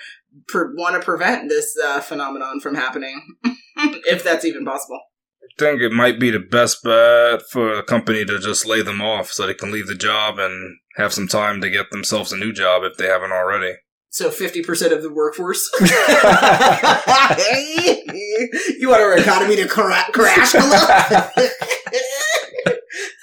[0.54, 3.22] want to prevent this uh, phenomenon from happening,
[3.76, 5.00] if that's even possible?
[5.44, 9.02] I think it might be the best bet for the company to just lay them
[9.02, 12.38] off so they can leave the job and have some time to get themselves a
[12.38, 13.74] new job if they haven't already.
[14.14, 15.70] So, 50% of the workforce.
[18.78, 20.54] you want our economy to cra- crash?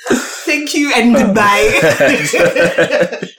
[0.06, 1.78] Thank you and goodbye.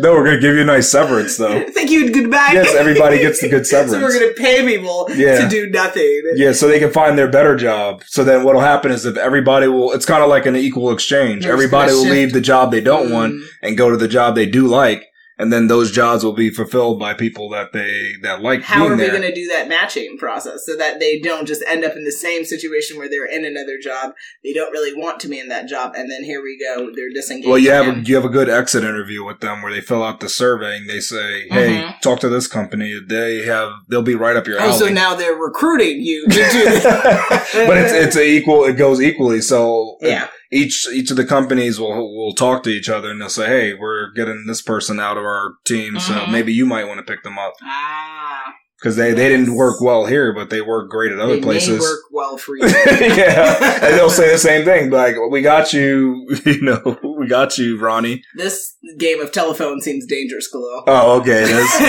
[0.00, 1.64] No, we're gonna give you a nice severance though.
[1.70, 2.50] Thank you and goodbye.
[2.52, 4.02] Yes, everybody gets the good So severance.
[4.02, 5.40] we're going to pay people Yeah.
[5.42, 6.22] to do nothing.
[6.36, 8.02] Yeah, so they can find their better job.
[8.06, 11.42] So then what'll happen is if everybody will, it's kind of like an equal exchange.
[11.42, 13.44] There's everybody will leave the job they don't want Mm.
[13.62, 15.07] and go to the job they do like.
[15.40, 18.96] And then those jobs will be fulfilled by people that they, that like How are
[18.96, 22.02] we going to do that matching process so that they don't just end up in
[22.04, 25.46] the same situation where they're in another job, they don't really want to be in
[25.48, 27.48] that job, and then here we go, they're disengaged.
[27.48, 30.02] well, you have a, you have a good exit interview with them where they fill
[30.02, 32.00] out the survey and they say, "Hey, Mhm.
[32.00, 32.98] talk to this company.
[33.06, 37.76] They have they'll be right up your Oh, alley." so now they're recruiting you but
[37.76, 38.64] it's it's a equal.
[38.64, 39.40] It goes equally.
[39.40, 40.28] So yeah.
[40.50, 43.74] Each each of the companies will will talk to each other and they'll say, "Hey,
[43.74, 46.32] we're getting this person out of our team, so Mhm.
[46.32, 50.06] maybe you might want to pick them up Ah, because they they didn't work well
[50.06, 52.66] here, but they work great at other may places." work well for you.
[52.66, 57.58] yeah, and they'll say the same thing, like, "We got you, you know, we got
[57.58, 60.84] you, Ronnie." this game of telephone seems dangerous, Khalil.
[60.86, 61.42] Oh, okay.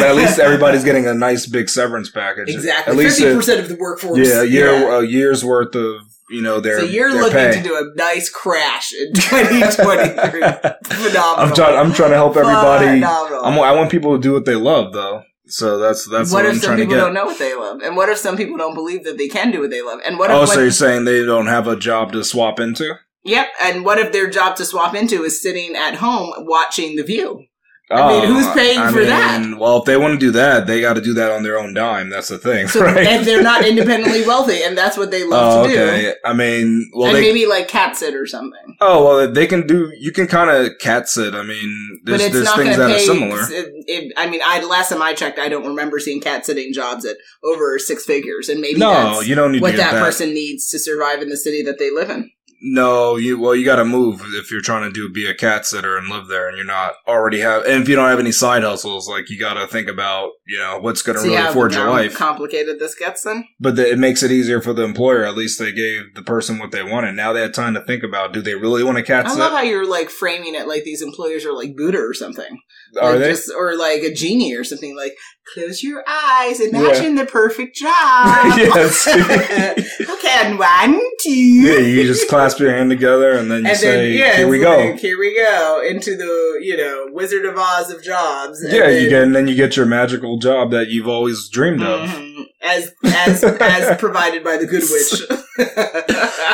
[0.03, 2.49] At least everybody's getting a nice big severance package.
[2.49, 2.91] exactly.
[2.91, 4.17] At least, Fifty percent of the workforce.
[4.27, 4.99] yeah, a year Yeah.
[4.99, 7.57] a year's worth of you know their so you're their looking pay.
[7.57, 10.41] to do a nice crash in 2023.
[10.83, 11.23] Phenomenal.
[11.37, 11.77] I'm trying.
[11.77, 12.85] I'm trying to help everybody.
[12.85, 13.45] Phenomenal.
[13.45, 15.23] I'm, I want people to do what they love, though.
[15.47, 17.55] So that's that's what what, if I'm some trying to people don't know what they
[17.55, 17.81] love?
[17.81, 19.99] And what if some people don't believe that they can do what they love?
[20.05, 22.59] And what if Oh, what- so you're saying they don't have a job to swap
[22.59, 22.93] into?
[23.25, 27.03] Yep, and what if their job to swap into is sitting at home watching The
[27.03, 27.45] View?
[27.91, 29.57] Oh, I mean, oh, who's paying for that?
[29.57, 31.73] Well, if they want to do that, they got to do that on their own
[31.73, 32.09] dime.
[32.09, 32.97] That's the thing, So right?
[33.03, 36.13] if they're not independently wealthy, and that's what they love oh, to do, okay.
[36.23, 37.21] I mean, well, and they.
[37.21, 38.77] maybe like cat sit or something.
[38.79, 39.91] oh, well, they can do.
[39.97, 41.33] You can kind of cat sit.
[41.33, 42.95] I mean, there's there's things that pay.
[42.95, 43.39] are similar.
[43.41, 46.45] It, it, I mean, I the last time I checked, I don't remember seeing cat
[46.45, 49.93] sitting jobs at over six figures, and maybe No, that's you don't need what that,
[49.93, 49.99] that.
[49.99, 52.29] person needs to survive in the city that they live in.
[52.61, 55.65] No, you well, you got to move if you're trying to do be a cat
[55.65, 57.63] sitter and live there, and you're not already have.
[57.63, 60.57] And if you don't have any side hustles, like you got to think about, you
[60.57, 62.15] know, what's going to really how forge your how life.
[62.15, 63.47] complicated this gets then?
[63.59, 65.23] But the, it makes it easier for the employer.
[65.23, 67.13] At least they gave the person what they wanted.
[67.13, 69.29] Now they have time to think about: Do they really want a cat sitter.
[69.29, 69.39] I sit?
[69.39, 72.59] love how you're like framing it like these employers are like Buddha or something.
[73.01, 73.29] Are Like, they?
[73.31, 75.15] Just, or like a genie or something like,
[75.53, 77.89] close your eyes, imagine the perfect job.
[78.57, 79.07] Yes.
[80.09, 81.31] okay, and one, two.
[81.31, 84.47] yeah, you just clasp your hand together and then you and say, then, yeah, "Here
[84.47, 88.61] we go." like, here we go into the, you know, Wizard of Oz of jobs.
[88.61, 91.49] And yeah, you then- get, and then you get your magical job that you've always
[91.49, 92.09] dreamed of.
[92.09, 92.45] Mhm.
[92.61, 95.21] As as as provided by the Good Witch.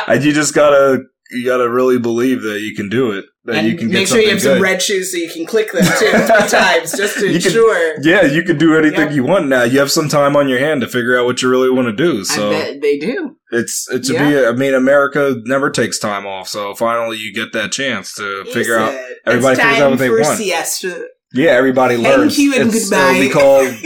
[0.08, 1.00] And you just gotta,
[1.32, 3.26] you gotta really believe that you can do it.
[3.48, 5.46] And you can get make sure you have something some red shoes so you can
[5.46, 7.96] click them too three times just to You can- ensure.
[8.02, 9.12] Yeah, you can do anything Yep.
[9.14, 9.64] you want now.
[9.64, 11.92] You have some time on your hand to figure out what you really want to
[11.94, 12.22] do.
[12.22, 13.36] I So bet they do.
[13.52, 14.30] it's it's to Yeah.
[14.30, 14.46] be.
[14.48, 16.48] I mean, America never takes time off.
[16.48, 18.94] So finally, you get that chance to figure out.
[18.94, 20.38] It's, uh, everybody it's figures time out what they want.
[20.38, 21.08] Siesta.
[21.34, 22.36] Yeah, everybody learns.
[22.36, 23.12] Thank you and It's- goodbye.
[23.12, 23.74] It'll be called.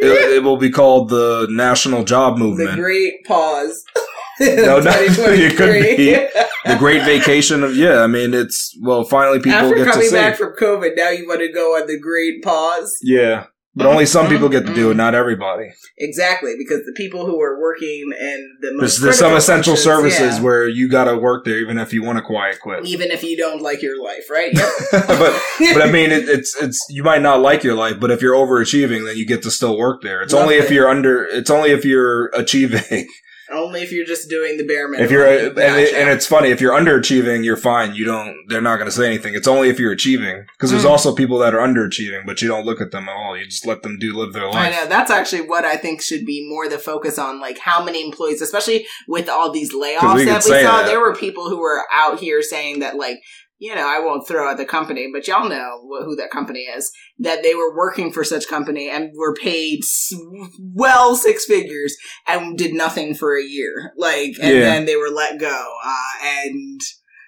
[0.00, 2.70] It, it will be called the National Job Movement.
[2.70, 3.84] the great pause.
[4.58, 5.08] No, no, it
[5.56, 5.96] could 2023.
[5.96, 6.12] be.
[6.64, 8.00] the great vacation of yeah.
[8.00, 10.14] I mean, it's well, finally people After get to coming see.
[10.14, 12.98] back from COVID, now you want to go on the great pause.
[13.02, 13.46] yeah,
[13.78, 15.70] but only some people get to do it, not everybody.
[15.98, 20.42] Exactly, because the people who are working in the most There's, some essential services yeah.
[20.42, 22.86] where you got to work there, even if you want to quiet quit.
[22.86, 24.52] even if you don't like your life, right?
[24.52, 24.68] Yep.
[24.92, 25.42] but
[25.74, 28.34] but I mean, it, it's it's you might not like your life, but if you're
[28.34, 30.22] overachieving, then you get to still work there.
[30.22, 31.24] It's Love only if you're under.
[31.24, 33.06] It's only if you're achieving.
[33.52, 35.04] Only if you're just doing the bare minimum.
[35.04, 37.94] if you're and, it, and it's funny if you're underachieving, you're fine.
[37.94, 38.36] You don't.
[38.48, 39.34] They're not going to say anything.
[39.34, 40.90] It's only if you're achieving because there's Mm.
[40.90, 43.36] also people that are underachieving, but you don't look at them at all.
[43.36, 44.56] You just let them do live their life.
[44.56, 47.82] I know that's actually what I think should be more the focus on, like how
[47.84, 50.78] many employees, especially with all these layoffs we that we saw.
[50.78, 50.86] that.
[50.86, 53.20] There were people who were out here saying that, like,
[53.58, 56.90] you know, I won't throw out the company, but y'all know who that company is.
[57.18, 59.80] That they were working for such company and were paid
[60.74, 64.60] well six figures and did nothing for a year, like, and Yeah.
[64.60, 65.66] then they were let go.
[65.84, 66.80] Uh, and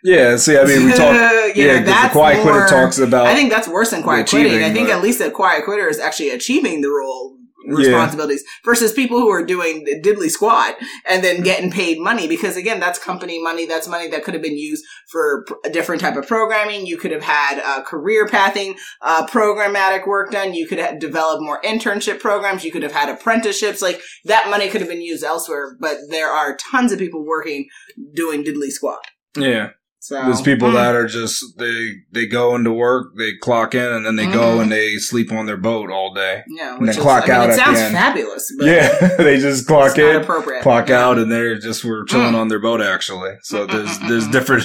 [0.03, 0.37] Yeah.
[0.37, 1.13] See, I mean, we talk.
[1.15, 3.27] yeah, yeah, that's the quiet more- quitter talks about.
[3.27, 4.63] I think that's worse than quiet quitting.
[4.63, 7.77] I think but- at least that quiet quitter is actually achieving the role Yeah.
[7.77, 10.77] responsibilities versus people who are doing diddly squat
[11.09, 12.27] and then getting paid money.
[12.27, 13.67] Because again that's company money.
[13.67, 16.87] That's money that could have been used for a different type of programming.
[16.87, 20.55] You could have had uh, career pathing uh, programmatic work done.
[20.55, 22.65] You could have developed more internship programs.
[22.65, 23.83] You could have had apprenticeships.
[23.83, 25.77] Like that money could have been used elsewhere.
[25.79, 27.69] But there are tons of people working
[28.15, 29.05] doing diddly squat.
[29.37, 29.71] Yeah.
[30.03, 30.75] So There's people Mm.
[30.75, 34.57] that are just they they go into work, they clock in, and then they go
[34.57, 34.63] Mhm.
[34.63, 36.43] and they sleep on their boat all day.
[36.49, 37.95] yeah, and which then is, clock I mean, out it at the sounds end.
[37.95, 40.63] fabulous, but yeah, they just clock it's not in, appropriate.
[40.63, 41.05] clock Yeah.
[41.07, 42.41] out, and they're just we're chilling Mm.
[42.41, 43.33] on their boat actually.
[43.43, 44.65] So there's there's different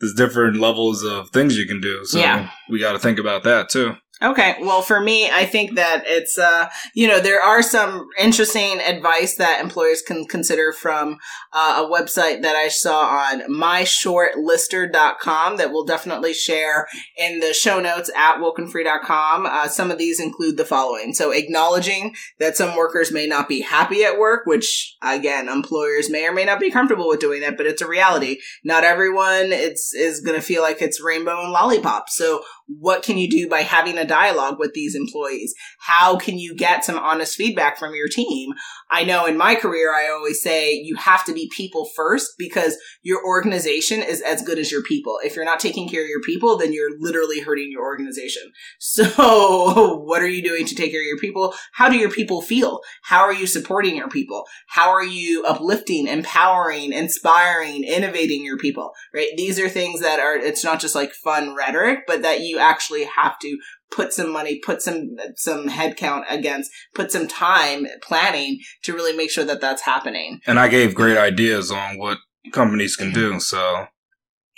[0.00, 2.04] there's different levels of things you can do.
[2.04, 2.48] So Yeah.
[2.70, 3.94] we got to think about that too.
[4.20, 8.80] Okay, well, for me, I think that it's, uh, you know, there are some interesting
[8.80, 11.18] advice that employers can consider from
[11.52, 17.78] uh, a website that I saw on myshortlister.com that we'll definitely share in the show
[17.78, 19.46] notes at wokenfree.com.
[19.46, 21.14] Uh, some of these include the following.
[21.14, 26.26] So acknowledging that some workers may not be happy at work, which again, employers may
[26.26, 28.38] or may not be comfortable with doing that, but it's a reality.
[28.64, 32.08] Not everyone it's, is going to feel like it's rainbow and lollipop.
[32.08, 35.54] So what can you do by having a dialogue with these employees?
[35.78, 38.52] How can you get some honest feedback from your team?
[38.90, 42.76] I know in my career, I always say you have to be people first because
[43.02, 45.18] your organization is as good as your people.
[45.22, 48.42] If you're not taking care of your people, then you're literally hurting your organization.
[48.98, 51.54] So what are you doing to take care of your people?
[51.72, 52.80] How do your people feel?
[53.02, 54.44] How are you supporting your people?
[54.68, 58.92] How are you uplifting, empowering, inspiring, innovating your people?
[59.14, 59.28] Right?
[59.36, 63.04] These are things that are, it's not just like fun rhetoric, but that you actually
[63.04, 63.58] have to
[63.90, 69.30] put some money, put some, some headcount against, put some time planning to really make
[69.30, 70.40] sure that that's happening.
[70.46, 72.18] And I gave great ideas on what
[72.52, 73.30] companies can do.
[73.30, 73.38] Mm-hmm.
[73.40, 73.86] So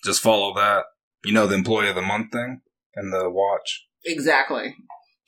[0.04, 0.84] just follow that.
[1.24, 2.60] You know the employee of the month thing
[2.94, 3.86] and the watch.
[4.04, 4.74] Exactly.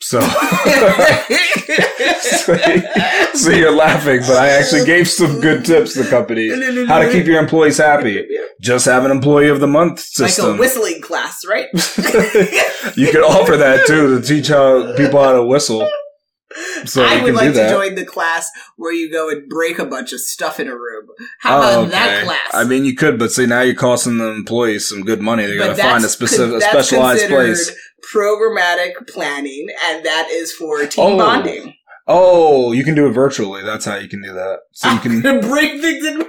[0.00, 0.20] So,
[2.20, 2.56] so,
[3.34, 6.52] so you're laughing, but I actually gave some good tips to companies.
[6.88, 8.26] How to keep your employees happy.
[8.62, 10.46] Just have an employee of the month system.
[10.50, 11.66] like a whistling class, right?
[12.96, 15.88] you could offer that too to teach how people how to whistle.
[16.84, 20.12] So I would like to join the class where you go and break a bunch
[20.12, 21.06] of stuff in a room.
[21.40, 22.50] How about Oh, that class?
[22.52, 25.46] I mean, you could, but see, now you're costing the employees some good money.
[25.46, 27.74] They got to find a specific, a specialized place.
[28.14, 31.16] Programmatic planning, and that is for team Oh.
[31.18, 31.74] bonding.
[32.06, 33.62] Oh, you can do it virtually.
[33.62, 34.60] That's how you can do that.
[34.72, 35.20] So you can.
[35.20, 36.22] break things in.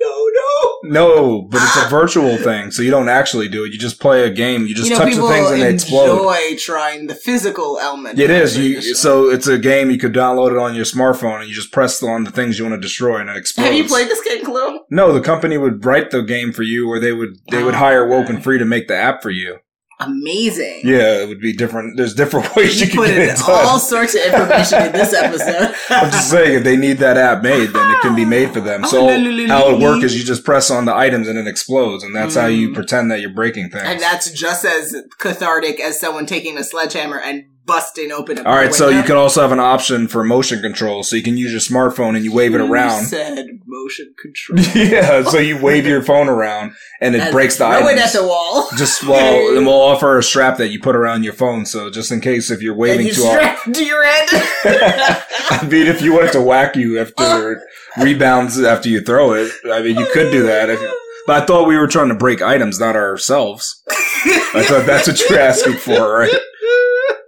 [0.00, 3.72] Oh No, No, but it's a virtual thing, so you don't actually do it.
[3.72, 4.66] You just play a game.
[4.66, 6.12] You just you know, touch the things and they explode.
[6.18, 8.18] enjoy trying the physical element.
[8.18, 8.56] It is.
[8.56, 11.72] You, so it's a game you could download it on your smartphone and you just
[11.72, 13.68] press on the things you want to destroy and it explodes.
[13.68, 14.80] Have you played this game, Clue?
[14.90, 17.78] No, the company would write the game for you, or they would they would Oh,
[17.78, 18.32] hire okay.
[18.32, 19.58] WokeNFree to make the app for you.
[20.00, 20.82] Amazing.
[20.84, 21.96] Yeah, it would be different.
[21.96, 25.12] There's different ways you, You can put get in all sorts of information in this
[25.12, 25.74] episode.
[25.90, 28.60] I'm just saying, if they need that app made, then it can be made for
[28.60, 28.84] them.
[28.88, 31.46] So Oh, li- how it works is you just press on the items and it
[31.48, 32.74] explodes, and that's how you Mm.
[32.74, 33.84] pretend that you're breaking things.
[33.84, 38.56] And that's just as cathartic as someone taking a sledgehammer and busting open a All
[38.56, 41.52] right, so you can also have an option for motion control, so you can use
[41.52, 43.04] your smartphone and you wave it You around.
[43.04, 44.58] said motion control.
[44.74, 47.90] yeah, so you wave your phone around and it And breaks the throw items.
[47.90, 48.68] it at the wall.
[48.76, 52.10] Just well, and we'll offer a strap that you put around your phone, so just
[52.10, 54.26] in case if you're waving you too to your head.
[55.50, 57.58] I mean, if you wanted to whack you after it
[57.96, 58.02] oh.
[58.02, 60.70] rebounds after you throw it, I mean, you could do that.
[60.70, 60.80] If,
[61.26, 63.82] but I thought we were trying to break items, not ourselves.
[63.90, 66.32] I thought that's what you're asking for, right?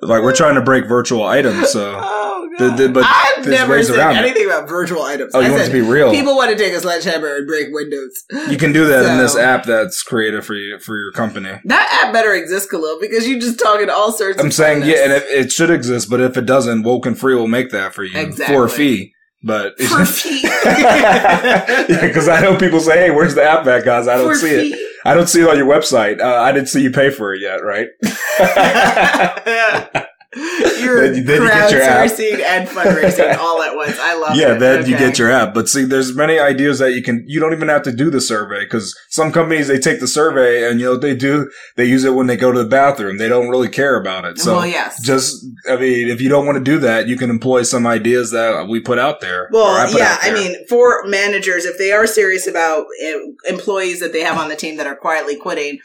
[0.03, 3.99] Like we're trying to break virtual items, so Oh The- the- but I've never said
[3.99, 5.33] anything about virtual items.
[5.35, 6.11] Oh, I you want said to be real.
[6.11, 8.25] people want to take a sledgehammer and break windows.
[8.51, 11.53] You can do that in this app that's created for you for your company.
[11.65, 14.41] That app better exist, Khalil, because you just talking all sorts.
[14.41, 14.87] I'm saying funness.
[14.97, 18.05] yeah, and it, it should exist, but if it doesn't, WokeNFree will make that for
[18.05, 19.15] you for a fee.
[19.43, 20.43] But For fee.
[20.43, 24.35] yeah, because I know people say, "Hey, where's the app at, guys?" I don't For
[24.35, 24.79] see it.
[25.05, 26.21] I don't see it on your website.
[26.21, 27.89] Uh, I didn't see you pay for it yet, right?
[30.81, 32.09] You're Then you- then you get your app.
[32.09, 33.99] crowdsourcing and fundraising all at once.
[33.99, 34.59] I love yeah, it.
[34.61, 35.55] then you get your app.
[35.55, 37.25] But see, there's many ideas that you can.
[37.27, 40.71] You don't even have to do the survey because some companies they take the survey
[40.71, 41.51] and you know what they do.
[41.77, 43.19] They use it when they go to the bathroom.
[43.19, 44.39] They don't really care about it.
[44.39, 45.03] So well, yes.
[45.05, 48.31] just, I mean, if you don't want to do that, you can employ some ideas
[48.31, 49.49] that we put out there.
[49.51, 53.19] Well, yeah, out I mean, for managers, if they are serious about uh,
[53.49, 55.81] employees that they have on the team that are quietly quitting,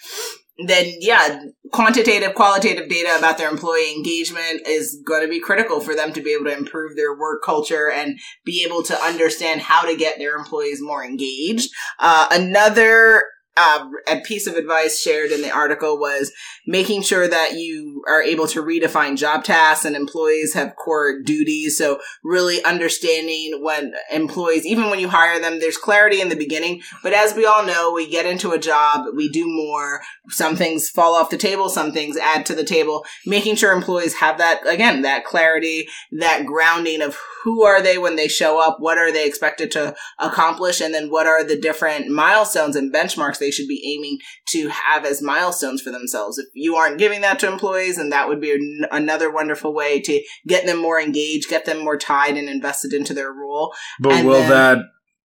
[0.58, 1.42] then yeah,
[1.72, 6.22] quantitative, qualitative data about their employee engagement is going to be critical for them to
[6.22, 10.18] be able to improve their work culture and be able to understand how to get
[10.18, 11.70] their employees more engaged.
[12.00, 13.24] Uh, another
[13.58, 16.34] uh, a piece of advice shared in the article was
[16.68, 21.78] making sure that you are able to redefine job tasks and employees have core duties.
[21.78, 26.82] So really understanding when employees, even when you hire them, there's clarity in the beginning.
[27.02, 30.02] But as we all know, we get into a job, we do more.
[30.30, 33.06] Some things fall off the table, some things add to the table.
[33.26, 38.16] Making sure employees have that, again, that clarity, that grounding of who are they when
[38.16, 38.80] they show up?
[38.80, 40.82] What are they expected to accomplish?
[40.82, 44.18] And then what are the different milestones and benchmarks they should be aiming
[44.50, 46.38] to have as milestones for themselves?
[46.40, 50.02] If you aren't giving that to employees, and that would be an- another wonderful way
[50.02, 53.74] to get them more engaged, get them more tied and invested into their role.
[54.00, 54.78] But And will then- that,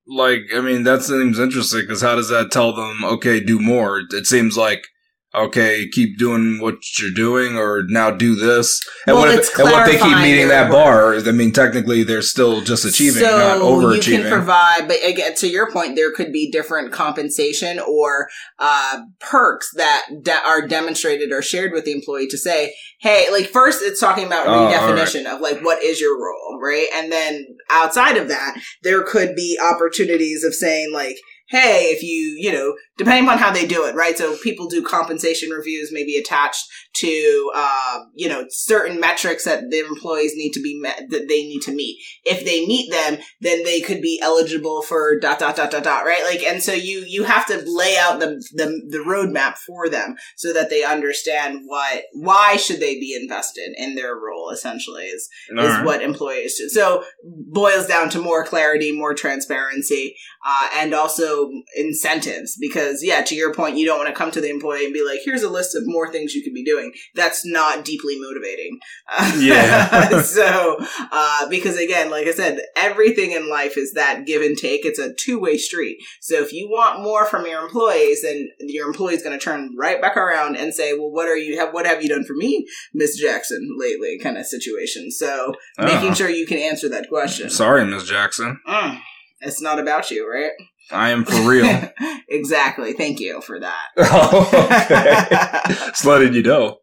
[0.07, 4.03] like, I mean, that seems interesting because how does that tell them, okay, do more?
[4.11, 4.83] It seems like,
[5.35, 8.81] okay, keep doing what you're doing or now do this.
[9.07, 11.53] And, Well, what, it's if, and what they keep meeting that bar, is I mean,
[11.53, 14.07] technically they're still just achieving, so not overachieving.
[14.07, 18.29] you can provide, but again, to your point, there could be different compensation or
[18.59, 23.47] uh, perks that de- are demonstrated or shared with the employee to say, hey, like
[23.47, 26.89] first it's talking about Oh, redefinition of like what is your role, right?
[26.95, 31.17] And then outside of that, there could be opportunities of saying like,
[31.51, 34.17] hey, if you, you know, depending on how they do it, right?
[34.17, 36.65] So people do compensation reviews, maybe attached
[36.95, 41.43] to, uh, you know, certain metrics that the employees need to be met, that they
[41.45, 41.99] need to meet.
[42.25, 46.05] If they meet them, then they could be eligible for dot, dot, dot, dot, dot,
[46.05, 46.25] right?
[46.25, 50.17] Like, and so you, you have to lay out the, the, the roadmap for them
[50.37, 55.29] so that they understand what, why should they be invested in their role essentially is,
[55.57, 55.85] All is right.
[55.85, 56.69] what employees do.
[56.69, 62.57] So boils down to more clarity, more transparency, uh, and also incentives.
[62.61, 65.05] Because yeah, to your point, you don't want to come to the employee and be
[65.05, 68.79] like, "Here's a list of more things you could be doing." That's not deeply motivating.
[69.11, 70.23] Uh, Yeah.
[70.23, 70.77] so
[71.13, 74.85] uh, because again, like I said, everything in life is that give and take.
[74.85, 75.99] It's a two way street.
[76.21, 80.01] So if you want more from your employees, then your employee's going to turn right
[80.01, 81.59] back around and say, "Well, what are you?
[81.59, 85.11] Have what have you done for me, Miss Jackson, lately?" Kind of situation.
[85.11, 86.15] So making Ah.
[86.15, 87.51] sure you can answer that question.
[87.51, 88.59] Sorry, Miss Jackson.
[88.69, 89.01] Mm,
[89.41, 90.53] it's not about you, right?
[90.93, 91.91] I am for real.
[92.29, 92.93] exactly.
[92.93, 93.87] Thank you for that.
[93.99, 94.51] oh,
[94.85, 95.75] okay.
[95.91, 96.79] Just letting you know.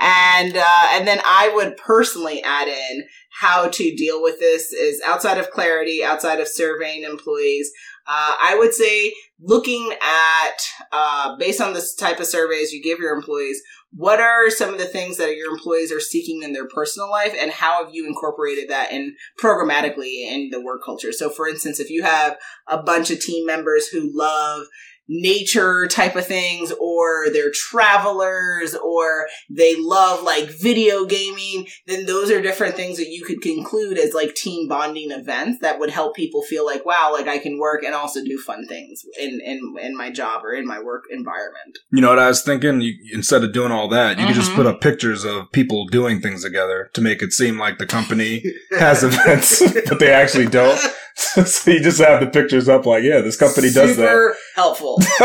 [0.00, 3.04] and uh, and then I would personally add in
[3.40, 7.70] how to deal with this is outside of clarity, outside of surveying employees.
[8.06, 10.60] Uh, I would say looking at
[10.92, 14.78] uh, based on this type of surveys you give your employees, what are some of
[14.78, 18.06] the things that your employees are seeking in their personal life, and how have you
[18.06, 21.12] incorporated that in programmatically in the work culture?
[21.12, 22.38] So, for instance, if you have
[22.68, 24.66] a bunch of team members who love
[25.10, 32.30] nature type of things or they're travelers or they love like video gaming then those
[32.30, 36.14] are different things that you could conclude as like team bonding events that would help
[36.14, 39.74] people feel like wow like i can work and also do fun things in in,
[39.82, 42.80] in my job or in my work environment You know what I was thinking?
[42.80, 44.76] You, instead of doing all that, you could just put mm-hmm.
[44.76, 48.42] up pictures of people doing things together to make it seem like the company
[48.78, 50.78] has events, but they actually don't.
[51.14, 54.34] so you just have the pictures up, like, yeah, this company does that.
[54.60, 54.98] Helpful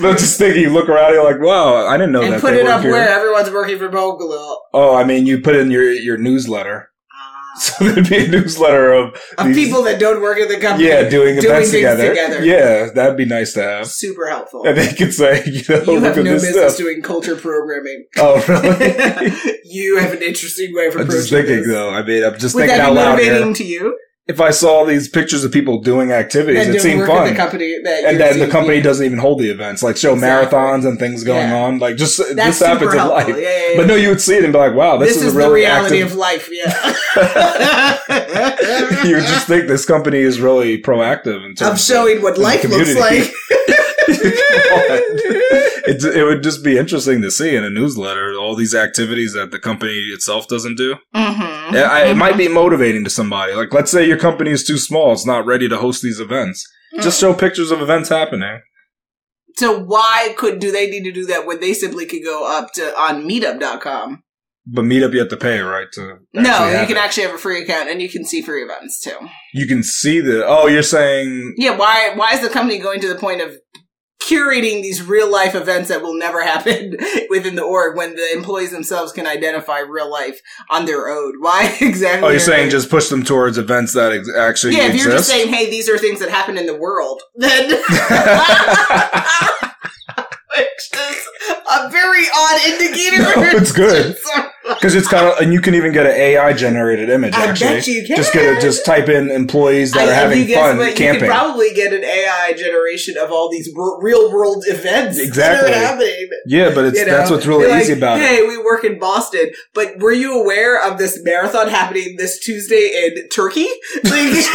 [0.00, 2.40] but just thinking, you look around, you're like, wow, I didn't know and that.
[2.40, 2.90] put it up here.
[2.90, 4.18] where everyone's working from home
[4.72, 8.92] Oh, I mean, you put in your your newsletter, uh, so there'd be a newsletter
[8.92, 11.82] of of these- people that don't work at the company yeah, doing, doing events things
[11.84, 12.08] together.
[12.08, 12.44] together.
[12.44, 13.86] Yeah, that'd be nice to have.
[13.86, 16.74] super helpful And they could say, you know, you look have at no this business
[16.74, 16.76] stuff.
[16.76, 19.32] doing culture programming Oh, really?
[19.64, 21.68] you have an interesting way of I'm just thinking, this.
[21.68, 21.90] though.
[21.90, 23.54] I mean, I'm just Would thinking that out be loud motivating here.
[23.54, 23.98] to you?
[24.26, 27.28] If I saw these pictures of people doing activities, And it seemed fun.
[27.28, 27.84] the company and
[28.18, 30.56] then the company doesn't even hold the events, like show Exactly.
[30.58, 31.62] marathons and things going Yeah.
[31.62, 31.78] on.
[31.78, 33.28] Like just That's this happens in life.
[33.28, 33.76] Yeah, yeah.
[33.76, 35.36] But no, you would see it and be like, "Wow, this, this, is, is a
[35.36, 36.48] really the reality active." of life.
[36.50, 36.72] Yeah.
[39.04, 42.64] you would just think this company is really proactive in terms of showing what life
[42.64, 43.30] looks like.
[45.86, 49.50] it, it would just be interesting to see in a newsletter all these activities that
[49.50, 50.96] the company itself doesn't do.
[51.14, 51.74] mm-hmm.
[51.74, 53.54] Yeah, I, it might be motivating to somebody.
[53.54, 56.66] Like, let's say your company is too small; it's not ready to host these events.
[57.00, 58.60] Just show pictures of events happening.
[59.56, 62.72] So why could do they need to do that when they simply could go up
[62.74, 64.22] to on meetup.com?
[64.66, 65.88] But Meetup, you have to pay, right?
[65.92, 67.04] To No, you can it.
[67.04, 69.16] actually have a free account and you can see free events too.
[69.52, 70.46] You can see the.
[70.46, 73.54] Oh, you're saying Yeah, why why is the company going to the point of
[74.28, 76.96] curating these real life events that will never happen
[77.30, 81.40] within the org when the employees themselves can identify real life on their own?
[81.40, 82.26] Why exactly?
[82.26, 85.04] Oh, you're saying they- just push them towards events that ex- actually yeah, if exist.
[85.04, 87.70] you're just saying, hey, these are things that happen in the world, then
[90.56, 91.28] which is
[91.70, 93.22] a very odd indicator.
[93.22, 94.16] No, it's good.
[94.66, 97.34] Because it's kind of, and you can even get an AI generated image.
[97.34, 98.16] I actually, bet you can.
[98.16, 100.88] just get a, just type in employees that I- are having you fun what?
[100.92, 101.20] You camping.
[101.20, 105.70] could probably get an AI generation of all these r- real world events Exactly.
[105.70, 106.30] that are happening.
[106.46, 107.12] yeah, but it's You know?
[107.12, 108.26] that's what's really like, easy about it.
[108.26, 113.12] Hey, we work in Boston, but were you aware of this marathon happening this Tuesday
[113.18, 113.66] in Turkey?
[114.04, 114.46] Like,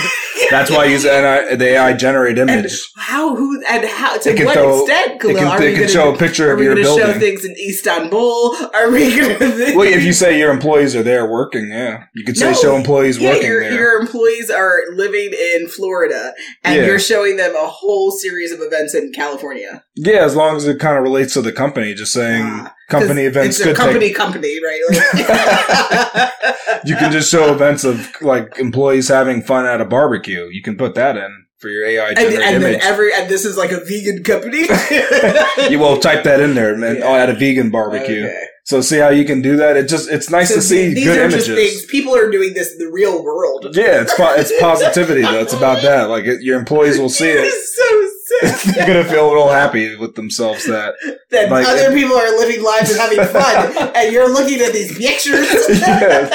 [0.49, 2.89] That's why I use AI, the AI generate And image.
[2.97, 3.35] how?
[3.35, 3.61] Who?
[3.69, 4.17] And how?
[4.17, 5.11] To what show- extent?
[5.15, 6.91] It can, are it we can gonna, show a picture of your building.
[6.91, 8.55] Are we going to show things in Istanbul?
[8.73, 9.73] Are we going to?
[9.75, 12.75] Well, if you say your employees are there working, yeah, you could say No, show
[12.75, 13.73] employees yeah, working your, there.
[13.73, 16.33] your employees are living in Florida,
[16.63, 16.85] and Yeah.
[16.87, 19.83] you're showing them a whole series of events in California.
[19.95, 23.23] Yeah, as long as it kind of relates to the company, just saying Ah, company
[23.23, 24.15] events It's a company, take.
[24.17, 24.81] company, right?
[24.89, 26.31] Like-
[26.85, 30.47] You can just show events of like employees having fun at a barbecue.
[30.51, 33.57] You can put that in for your AI and, and then every and this is
[33.57, 34.59] like a vegan company.
[35.69, 36.97] you will type that in there, man.
[36.97, 37.03] Yeah.
[37.05, 38.23] Oh, at a vegan barbecue.
[38.25, 38.43] Okay.
[38.63, 39.75] So see how you can do that.
[39.77, 41.47] It just it's nice So to see these good are images.
[41.47, 43.65] just things people are doing this in the real world.
[43.73, 45.39] Yeah, it's po- it's positivity though.
[45.41, 46.03] It's about that.
[46.09, 47.51] Like it, your employees will see it.
[47.51, 48.09] Sick.
[48.75, 50.93] They're gonna feel real happy with themselves that
[51.31, 54.97] that Like- other people are living lives and having fun, and you're looking at these
[54.97, 55.47] pictures.
[55.79, 56.29] Yeah.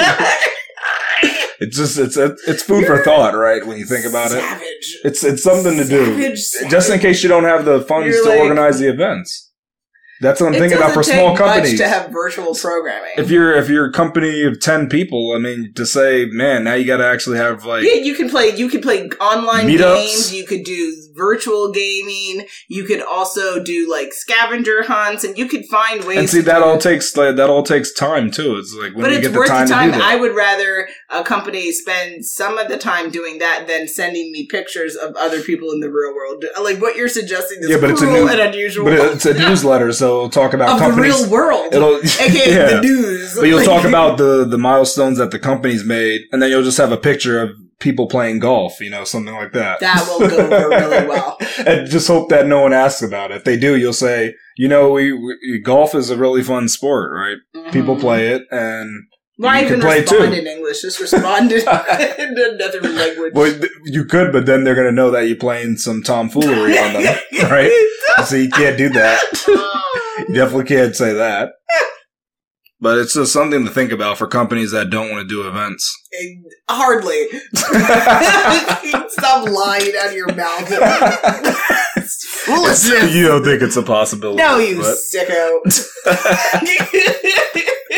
[1.59, 3.65] it's just it's it's food for thought, right?
[3.65, 4.97] When you think about it, Savage.
[5.03, 6.35] it's it's something to do.
[6.35, 6.71] Savage.
[6.71, 9.43] Just in case you don't have the funds You're to like- organize the events.
[10.21, 11.77] That's what I'm It thinking about for small companies.
[11.77, 13.11] to have virtual programming.
[13.17, 16.73] if you're if you're a company of ten people, I mean, to say, man, now
[16.73, 18.55] you got to actually have like yeah, you can play.
[18.55, 19.95] You can play online Meetups.
[20.05, 20.33] games.
[20.33, 22.45] You could do virtual gaming.
[22.67, 26.17] You could also do like scavenger hunts, and you could find ways.
[26.17, 28.55] and see that all takes like, that all takes time too.
[28.57, 29.91] It's like when but you it's get the worth time, the time.
[29.91, 30.03] do that.
[30.03, 34.47] I would rather a company spend some of the time doing that than sending me
[34.49, 36.43] pictures of other people in the real world.
[36.61, 38.85] Like what you're suggesting is Yeah, but it's a new- and unusual.
[38.85, 42.75] but it's a newsletter, so it'll talk about of the real world, It'll aka yeah.
[42.75, 43.35] the news.
[43.35, 46.77] But you'll talk about the the milestones that the company's made, and then you'll just
[46.77, 49.79] have a picture of people playing golf, you know, something like that.
[49.81, 51.37] That will go over really well.
[51.65, 53.37] and just hope that no one asks about it.
[53.37, 57.11] If they do, you'll say, you know, we, we golf is a really fun sport,
[57.13, 57.71] right?
[57.73, 58.01] People Mhm.
[58.01, 58.89] play it, and
[59.37, 60.39] Why you can even play respond too.
[60.39, 60.81] in English?
[60.81, 63.33] Just respond in another language.
[63.33, 63.53] well,
[63.83, 67.17] you could, but then they're gonna know that you're playing some tomfoolery on them,
[67.51, 67.71] right?
[68.25, 69.21] So you can't do that.
[70.29, 71.49] You definitely can't say that.
[72.81, 75.95] But it's just something to think about for companies that don't want to do events.
[76.69, 77.27] Hardly.
[79.09, 80.67] Stop lying out of your mouth.
[82.45, 83.15] Foolishness.
[83.15, 84.37] you don't think it's a possibility?
[84.37, 85.61] No, you but- sicko.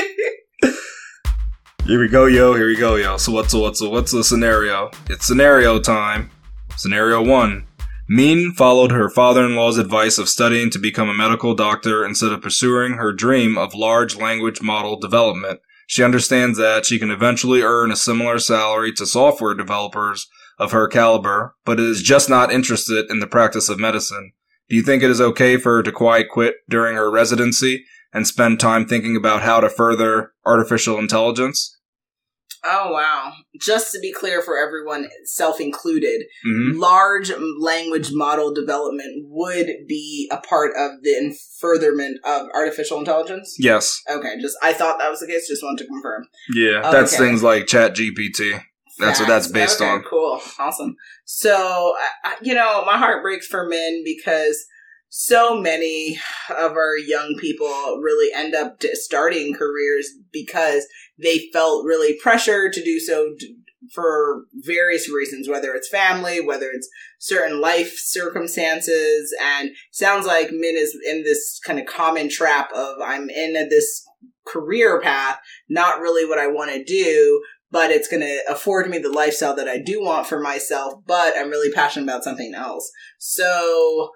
[1.86, 2.54] Here we go, yo.
[2.54, 3.18] Here we go, yo.
[3.18, 4.92] So what's a, what's a, what's the scenario?
[5.10, 6.30] It's scenario time.
[6.76, 7.66] Scenario one.
[8.10, 12.94] Min followed her father-in-law's advice of studying to become a medical doctor instead of pursuing
[12.94, 15.60] her dream of large language model development.
[15.88, 20.28] She understands that she can eventually earn a similar salary to software developers
[20.58, 24.32] of her caliber, but is just not interested in the practice of medicine.
[24.70, 27.84] Do you think it is okay for her to quiet quit during her residency
[28.14, 31.77] and spend time thinking about how to further artificial intelligence?
[32.64, 33.34] Oh wow!
[33.60, 40.30] Just to be clear for everyone, self included, hmm large language model development would be
[40.32, 43.56] a part of the furtherment of artificial intelligence.
[43.60, 44.02] Yes.
[44.10, 45.48] Okay, just I thought that was the case.
[45.48, 46.28] Just wanted to confirm.
[46.54, 46.82] Yeah.
[46.84, 48.62] Oh, that's things like Chat GPT.
[49.00, 50.04] That's what that's based Okay, on.
[50.10, 50.96] Cool, awesome.
[51.26, 54.66] So, I, I, you know, my heart breaks for Min because
[55.10, 57.68] so many of our young people
[58.02, 60.86] really end up starting careers because
[61.22, 63.34] they felt really pressured to do so
[63.94, 66.90] for various reasons, whether it's family, whether it's
[67.20, 72.98] certain life circumstances, and sounds like Min is in this kind of common trap of
[73.02, 74.06] I'm in this
[74.46, 75.40] career path,
[75.70, 79.56] not really what I want to do, but it's going to afford me the lifestyle
[79.56, 82.90] that I do want for myself, but I'm really passionate about something else.
[83.18, 84.12] So,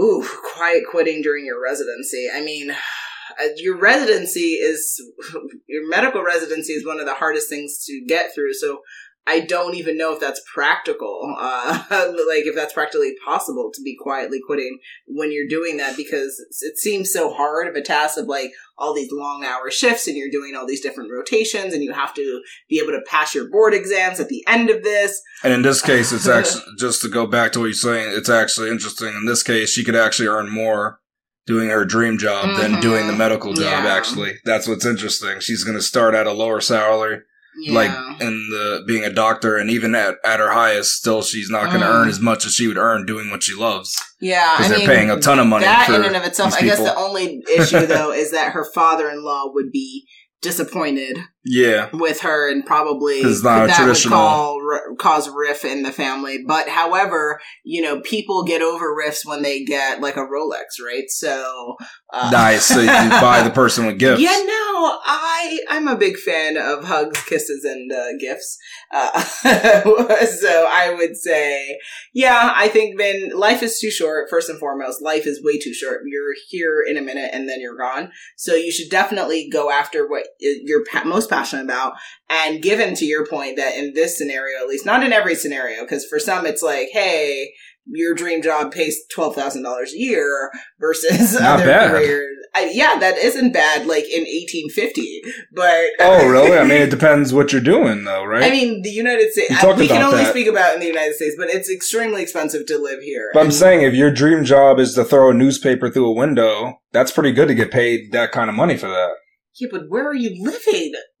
[0.00, 2.28] ooh, quiet quitting during your residency.
[2.32, 5.00] I mean, uh, your residency is
[5.68, 8.54] your medical residency is one of the hardest things to get through.
[8.54, 8.80] So
[9.26, 13.96] I don't even know if that's practical, uh, like if that's practically possible to be
[14.00, 18.26] quietly quitting when you're doing that because it seems so hard of a task of
[18.26, 21.92] like all these long hour shifts and you're doing all these different rotations and you
[21.92, 25.20] have to be able to pass your board exams at the end of this.
[25.44, 28.12] And in this case, it's actually just to go back to what you're saying.
[28.16, 29.08] It's actually interesting.
[29.08, 30.98] In this case, she could actually earn more
[31.46, 32.60] doing her dream job mm-hmm.
[32.60, 33.84] than doing the medical job.
[33.84, 33.90] Yeah.
[33.90, 35.40] Actually, that's what's interesting.
[35.40, 37.20] She's going to start at a lower salary
[37.58, 37.74] yeah.
[37.74, 41.66] like in the being a doctor and even at, at her highest still she's not
[41.66, 42.02] going to mm.
[42.02, 43.96] earn as much as she would earn doing what she loves.
[44.20, 46.60] Yeah because they're mean, paying a ton of money that in and of itself i
[46.60, 50.06] guess the only issue though is that her father-in-law would be
[50.42, 51.90] disappointed yeah.
[51.92, 54.60] with her and probably that would call,
[54.98, 56.38] cause riff in the family.
[56.46, 61.08] But however you know people get over riffs when they get like a rolex right?
[61.08, 61.76] So
[62.12, 62.64] uh, nice.
[62.64, 64.20] So you buy the person with gifts.
[64.20, 68.58] Yeah no i i'm a big fan of hugs kisses and uh, gifts.
[68.92, 69.20] Uh,
[70.26, 71.78] so i would say
[72.14, 75.02] yeah i think then life is too short first and foremost.
[75.02, 76.02] Life is way too short.
[76.06, 78.10] You're here in a minute and then you're gone.
[78.36, 81.94] So you should definitely go after what you're most passionate about
[82.28, 85.82] and given to your point that in this scenario at least not in every scenario
[85.82, 87.52] because for some it's like hey
[87.92, 91.90] your dream job pays twelve thousand dollars a year versus Not other bad.
[91.90, 92.26] careers.
[92.52, 93.86] I, yeah, that isn't bad.
[93.86, 95.22] Like in eighteen fifty,
[95.54, 96.58] but oh, really?
[96.58, 98.42] I mean, it depends what you're doing, though, right?
[98.42, 99.62] I mean, the United States.
[99.62, 100.30] I, we can only that.
[100.30, 103.30] speak about in the United States, but it's extremely expensive to live here.
[103.32, 106.14] But and, I'm saying, if your dream job is to throw a newspaper through a
[106.14, 109.10] window, that's pretty good to get paid that kind of money for that.
[109.58, 110.94] Yeah, but where are you living?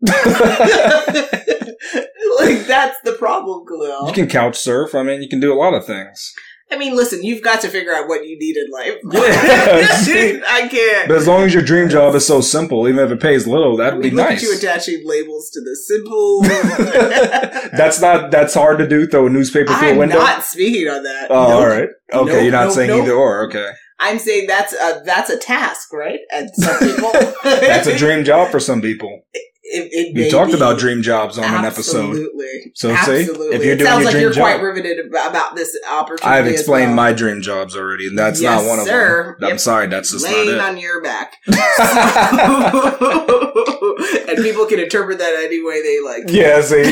[2.40, 4.06] like that's the problem, Khalil.
[4.06, 4.94] You can couch surf.
[4.94, 6.32] I mean, you can do a lot of things.
[6.72, 8.94] I mean, listen, you've got to figure out what you need in life.
[10.10, 11.08] Yeah, I can't.
[11.08, 13.76] But as long as your dream job is so simple, even if it pays little,
[13.76, 14.38] that'd I mean, be look nice.
[14.38, 16.42] At you attaching labels to the simple.
[17.76, 18.30] that's not.
[18.30, 19.06] That's hard to do.
[19.06, 20.18] Throw a newspaper through I'm a window.
[20.18, 21.30] I'm not speaking on that.
[21.30, 21.50] Oh, nope.
[21.50, 21.88] all right.
[22.12, 23.46] Okay, nope, you're not nope, saying either or.
[23.46, 23.70] Okay.
[23.98, 26.20] I'm saying that's a that's a task, right?
[26.32, 27.12] And some people.
[27.42, 29.22] that's a dream job for some people.
[29.72, 30.56] It, it we talked be.
[30.56, 31.66] about dream jobs on Absolutely.
[31.66, 32.28] an episode.
[32.74, 33.24] So Absolutely.
[33.24, 36.26] see, if you're doing it sounds your like you're job, quite riveted about this opportunity.
[36.26, 36.96] I've explained well.
[36.96, 39.36] my dream jobs already, and that's yes, not one of sir.
[39.38, 39.46] them.
[39.46, 39.60] I'm yep.
[39.60, 41.56] sorry, that's just laying on your back, and
[44.42, 46.24] people can interpret that any way they like.
[46.26, 46.82] Yeah, see,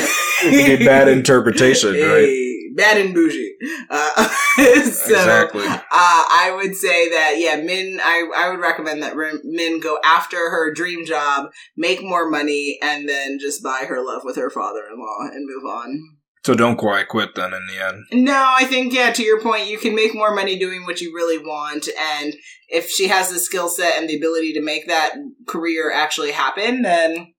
[0.44, 2.47] it bad interpretation, hey.
[2.78, 3.56] Bad and bougie.
[3.90, 5.66] Uh, so, exactly.
[5.66, 8.00] Uh, I would say that yeah, Min.
[8.02, 13.06] I I would recommend that Min go after her dream job, make more money, and
[13.06, 16.00] then just buy her love with her father-in-law and move on.
[16.46, 18.04] So don't quite quit then in the end.
[18.24, 21.12] No, I think yeah, to your point, you can make more money doing what you
[21.14, 22.34] really want and
[22.68, 25.14] if she has the skill set and the ability to make that
[25.46, 27.32] career actually happen, then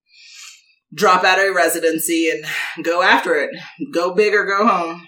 [0.94, 2.46] drop out of residency and
[2.84, 3.52] go after it.
[3.94, 5.08] Go big or go home.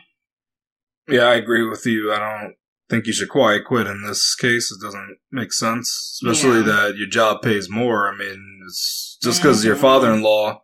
[1.08, 2.14] Yeah, I agree with you.
[2.14, 2.56] I don't
[2.89, 4.72] think you should quiet quit in this case.
[4.72, 6.66] It doesn't make sense, especially yeah.
[6.66, 8.08] that your job pays more.
[8.12, 9.68] I mean, it's just because mm-hmm.
[9.68, 10.62] your father-in-law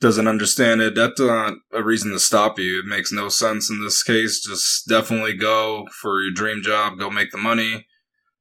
[0.00, 0.94] doesn't understand it.
[0.94, 2.80] That's not a reason to stop you.
[2.80, 4.44] It makes no sense in this case.
[4.44, 6.98] Just definitely go for your dream job.
[6.98, 7.86] Go make the money.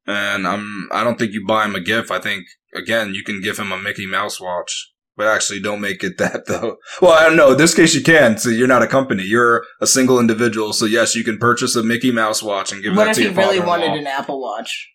[0.05, 2.11] And I'm, I don't think you buy him a gift.
[2.11, 4.91] I think, again, you can give him a Mickey Mouse watch.
[5.17, 6.77] But actually, don't make it that though.
[7.01, 7.51] Well, I don't know.
[7.51, 8.37] In this case, you can.
[8.37, 9.23] So you're not a company.
[9.23, 10.73] You're a single individual.
[10.73, 13.31] So yes, you can purchase a Mickey Mouse watch and give what that to your
[13.33, 14.89] What if he really wanted an Apple Watch?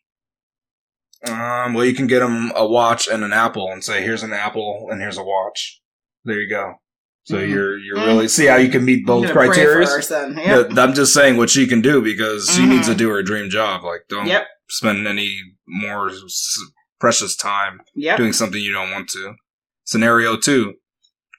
[1.27, 1.75] Um.
[1.75, 4.89] Well, you can get him a watch and an Apple, and say, "Here's an Apple
[4.91, 5.81] and here's a watch."
[6.25, 6.75] There you go.
[7.25, 7.53] So mm-hmm.
[7.53, 8.07] you're you're mm-hmm.
[8.07, 9.87] really see how you can meet both criteria.
[10.11, 10.71] Yep.
[10.77, 12.62] I'm just saying what she can do because mm-hmm.
[12.62, 12.99] she needs to mm-hmm.
[12.99, 13.85] do her dream job.
[13.85, 14.47] Like, don't yep.
[14.68, 16.11] spend any more
[16.99, 18.16] precious time yep.
[18.16, 19.35] doing something you don't want to.
[19.85, 20.74] Scenario 2.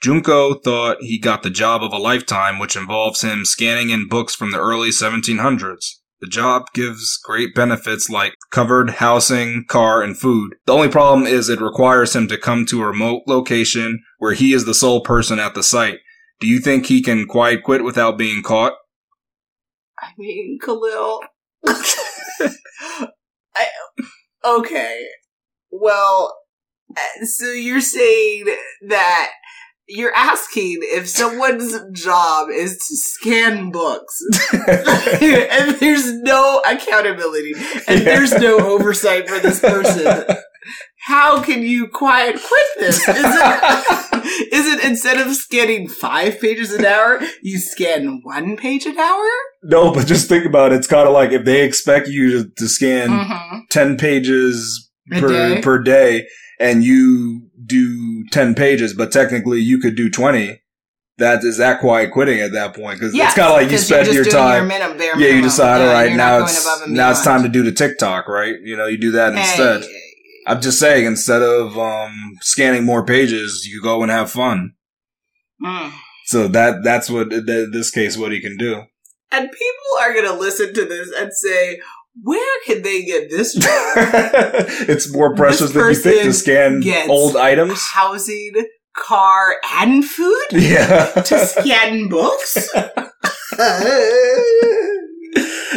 [0.01, 4.33] Junko thought he got the job of a lifetime, which involves him scanning in books
[4.33, 5.97] from the early 1700s.
[6.21, 10.55] The job gives great benefits like covered housing, car, and food.
[10.65, 14.53] The only problem is it requires him to come to a remote location where he
[14.53, 15.97] is the sole person at the site.
[16.39, 18.73] Do you think he can quiet quit without being caught?
[19.99, 21.21] I mean, Khalil.
[21.67, 23.67] I,
[24.45, 25.07] okay.
[25.71, 26.37] Well,
[27.23, 28.45] so you're saying
[28.87, 29.31] that
[29.87, 34.21] you're asking if someone's job is to scan books
[34.53, 37.53] and there's no accountability
[37.87, 40.23] and there's no oversight for this person.
[41.05, 42.99] How can you quiet quit this?
[43.07, 44.23] Is it,
[44.53, 49.27] is it instead of scanning five pages an hour, you scan one page an hour?
[49.63, 50.75] no, but just think about it.
[50.75, 53.57] It's kind of like if they expect you to, to scan Mm-hmm.
[53.71, 55.61] 10 pages per day?
[55.61, 56.27] per day
[56.59, 60.59] and you do 10 pages but technically you could do 20
[61.17, 64.11] that is that quiet quitting at that point because it's kind of like you spend
[64.13, 67.43] your time minimum, bare yeah you decide all Yeah, right now it's now it's time
[67.43, 68.55] to do the tiktok right?
[68.63, 69.83] You know you do that Hey, instead.
[70.47, 74.73] I'm just saying instead of um scanning more pages you go and have fun.
[75.63, 75.91] Mm.
[76.25, 78.83] so that that's what in this case what he can do.
[79.31, 81.79] And people are going to listen to this and say,
[82.21, 83.55] where can they get this
[84.89, 90.45] it's more precious than you think to scan old items Housing, car, and food?
[90.51, 92.69] yeah to scan books?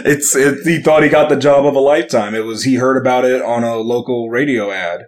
[0.05, 2.35] it's it, he thought he got the job of a lifetime.
[2.35, 5.07] It was he heard about it on a local radio ad.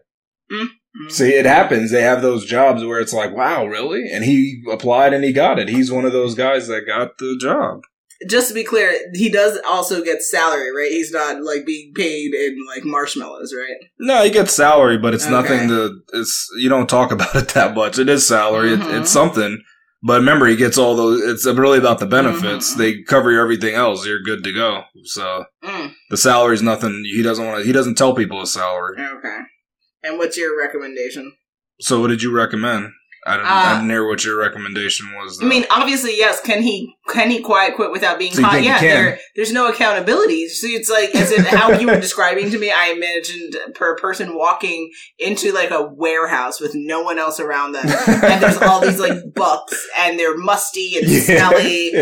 [0.53, 1.09] Mm-hmm.
[1.09, 1.91] See, it happens.
[1.91, 4.11] They have those jobs where it's like, wow, really?
[4.11, 5.68] And he applied and he got it.
[5.68, 7.83] He's one of those guys that got the job.
[8.29, 10.91] Just to be clear, he does also get salary, right?
[10.91, 13.77] He's not like being paid in like marshmallows, right?
[13.99, 15.33] No, he gets salary, but it's Okay.
[15.33, 16.01] nothing to.
[16.14, 17.99] It's you don't talk about it that much.
[17.99, 18.73] It is salary.
[18.73, 19.01] It, Mhm.
[19.01, 19.62] it's something.
[20.03, 21.21] But remember, he gets all those.
[21.23, 22.75] It's really about the benefits.
[22.75, 22.79] Mhm.
[22.79, 24.07] They cover everything else.
[24.07, 24.85] You're good to go.
[25.05, 27.03] So Mm, the salary's nothing.
[27.05, 27.67] He doesn't want to.
[27.67, 28.97] He doesn't tell people his salary.
[28.99, 29.39] okay.
[30.05, 31.33] And what's your recommendation?
[31.81, 32.93] So what did you recommend?
[33.27, 35.43] I didn't, Uh, I didn't hear what your recommendation was.
[35.43, 36.41] I mean, obviously, yes.
[36.41, 38.63] Can he can he quiet quit without being So caught?
[38.63, 40.49] Yeah, there, there's no accountability.
[40.49, 42.71] So it's like as in how you were describing to me.
[42.71, 47.87] I imagined per person walking into like a warehouse with no one else around them,
[47.87, 51.93] and there's all these like books, and they're musty and Yeah, smelly.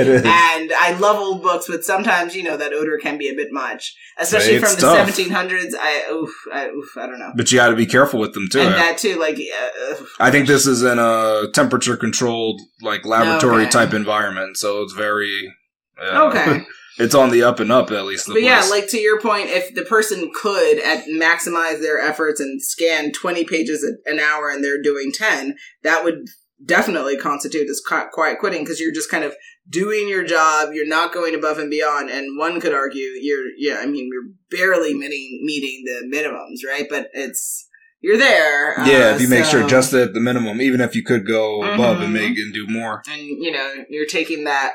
[0.55, 3.49] And I love old books, but sometimes you know that odor can be a bit
[3.53, 5.09] much, especially It's from the tough.
[5.17, 5.73] 1700s.
[5.79, 7.33] I oof, I oof, I don't know.
[7.37, 8.61] but you got to be careful with them too.
[8.61, 13.63] and that too, like uh, I think this is in a temperature controlled, like laboratory
[13.63, 13.71] Okay.
[13.71, 15.55] type environment, so it's very
[16.01, 16.65] uh, okay.
[16.99, 18.27] it's on the up and up at least.
[18.27, 22.41] The But yeah, like to your point, if the person could at maximize their efforts
[22.41, 26.27] and scan 20 pages an hour and they're doing 10, that would
[26.65, 29.35] definitely constitute as qui- quiet quitting because you're just kind of
[29.69, 33.79] doing your job, you're not going above and beyond, and one could argue you're, yeah,
[33.81, 36.87] I mean, you're barely meeting, meeting the minimums, right?
[36.89, 37.67] But it's,
[38.01, 38.75] you're there.
[38.87, 41.63] yeah, uh, if you make sure just at the minimum, even if you could go
[41.63, 42.13] above and Mhm.
[42.13, 43.03] make and do more.
[43.11, 44.75] and you know you're taking that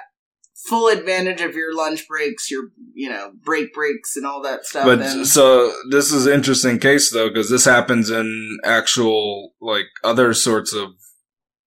[0.67, 4.85] full advantage of your lunch breaks your you know break breaks and all that stuff
[4.85, 9.85] But and, so this is an interesting case though, because this happens in actual like
[10.03, 10.89] other sorts of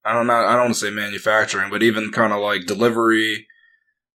[0.05, 3.47] I don't know I don't want to say manufacturing, but even kind of like delivery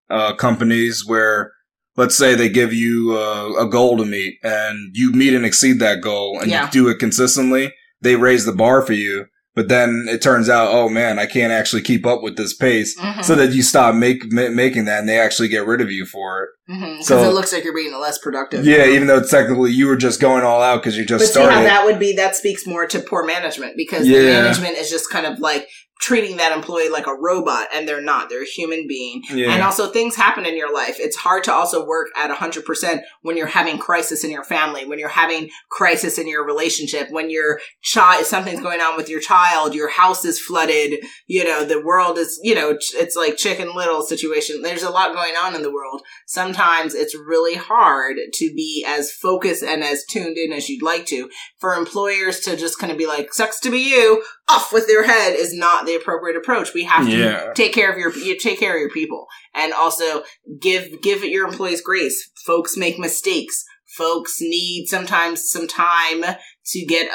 [0.09, 1.53] uh, companies where
[1.95, 5.79] let's say they give you uh, a goal to meet and you meet and exceed
[5.79, 6.65] that goal and Yeah.
[6.65, 9.25] you do it consistently, they raise the bar for you.
[9.57, 12.95] But then it turns out, oh man, I can't actually keep up with this pace.
[12.99, 13.23] Mhm.
[13.25, 16.05] So that you stop make, ma- making that and they actually get rid of you
[16.05, 16.49] for it.
[16.71, 19.87] Mhm, 'cause so- it looks like you're being less productive Yeah, even though technically you
[19.87, 21.65] were just going all out because you just but see how started.
[21.67, 25.25] that would be that speaks more to poor management because the management is just kind
[25.25, 25.67] of like
[26.01, 29.51] treating that employee like a robot and they're not they're a human being yeah.
[29.51, 30.97] And also things happen in your life.
[30.99, 34.99] It's hard to also work at 100% when you're having crisis in your family, when
[34.99, 39.75] you're having crisis in your relationship, when your child, something's going on with your child,
[39.75, 44.01] your house is flooded, you know, the world is, you know, it's like chicken little
[44.01, 44.61] situation.
[44.61, 46.01] There's a lot going on in the world.
[46.25, 51.05] Sometimes it's really hard to be as focused and as tuned in as you'd like
[51.07, 51.29] to.
[51.59, 55.03] For employers to just kind of be like, sucks to be you, off with their
[55.05, 56.73] head is not the appropriate approach.
[56.73, 57.51] We have to Yeah.
[57.53, 60.23] take care of your you take care of your people and also
[60.61, 62.29] give give your employees grace.
[62.45, 63.63] Folks make mistakes.
[63.97, 66.23] Folks need sometimes some time
[66.67, 67.09] to get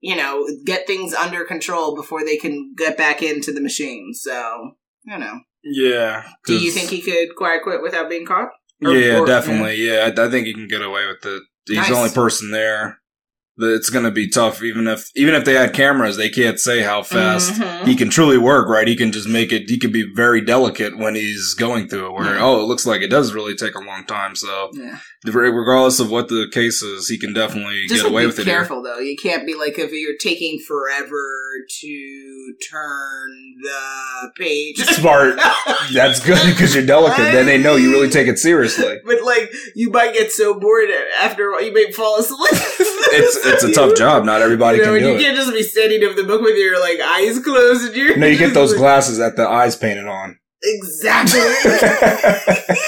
[0.00, 4.10] you know get things under control before they can get back into the machine.
[4.14, 4.72] So
[5.04, 6.24] you know, yeah.
[6.46, 8.50] do you think he could quiet quit without being caught?
[8.84, 9.76] Or- yeah, or- definitely.
[9.76, 11.42] Yeah, I, I think he can get away with it.
[11.66, 11.88] He's Nice.
[11.88, 12.98] the only person there.
[13.60, 16.82] It's going to be tough, even if even if they had cameras, they can't say
[16.82, 17.86] how fast Mhm.
[17.86, 18.68] he can truly work.
[18.68, 18.86] Right?
[18.86, 19.68] He can just make it.
[19.68, 22.12] He can be very delicate when he's going through it.
[22.12, 22.44] Where Yeah.
[22.44, 24.36] oh, it looks like it does really take a long time.
[24.36, 24.98] So Yeah.
[25.24, 28.44] regardless of what the case is, he can definitely Just get away with it.
[28.46, 28.54] here.
[28.54, 28.98] careful though.
[29.00, 31.24] You can't be like if you're taking forever
[31.80, 33.30] to turn
[33.62, 34.76] the page.
[34.78, 35.38] Smart.
[35.92, 37.32] That's good because you're delicate.
[37.32, 38.98] Then they know you really take it seriously.
[39.04, 40.88] But like, you might get so bored
[41.20, 42.38] after a while, you may fall asleep.
[43.10, 44.24] it's it's a tough job.
[44.24, 45.20] Not everybody you know, can do you it.
[45.20, 48.26] can't just be standing over the book with your like eyes closed and you're No,
[48.26, 50.38] you get those like- glasses that the eyes painted on.
[50.62, 51.40] exactly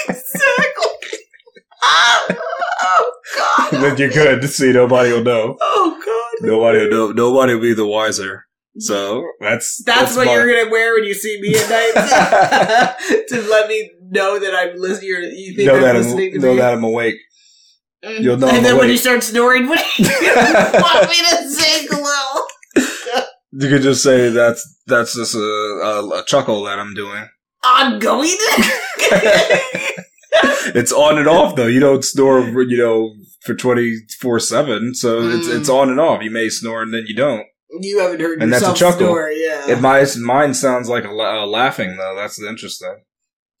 [0.09, 0.87] exactly.
[1.83, 2.27] Oh,
[2.81, 3.71] oh god.
[3.81, 4.41] then you're good.
[4.41, 5.57] To see, nobody will know.
[5.59, 6.47] Oh god.
[6.47, 7.11] Nobody will know.
[7.11, 8.45] Nobody will be the wiser.
[8.77, 11.91] So that's That's, what my- you're gonna wear when you see me at night
[13.29, 15.09] to let me know that I'm listening.
[15.35, 16.59] You think know I'm that listening I'm, to know me?
[16.59, 17.15] that I'm awake.
[18.03, 18.19] Mm.
[18.21, 21.49] you'll know And I'm then when you start snoring, what do you want me to
[21.49, 22.47] say, Khalil?
[23.53, 27.27] You could just say that's that's just a, a, a chuckle that I'm doing.
[27.63, 28.35] Ongoing.
[30.73, 31.67] It's on and off though.
[31.67, 34.93] You don't snore, you know, for twenty four seven.
[34.95, 35.59] So it's Mm.
[35.59, 36.23] it's on and off.
[36.23, 37.45] You may snore and then you don't.
[37.81, 38.99] you haven't heard And that's a chuckle.
[39.07, 39.69] snore, yeah.
[39.69, 42.15] It my mine sounds like a, a laughing though.
[42.15, 43.03] That's interesting.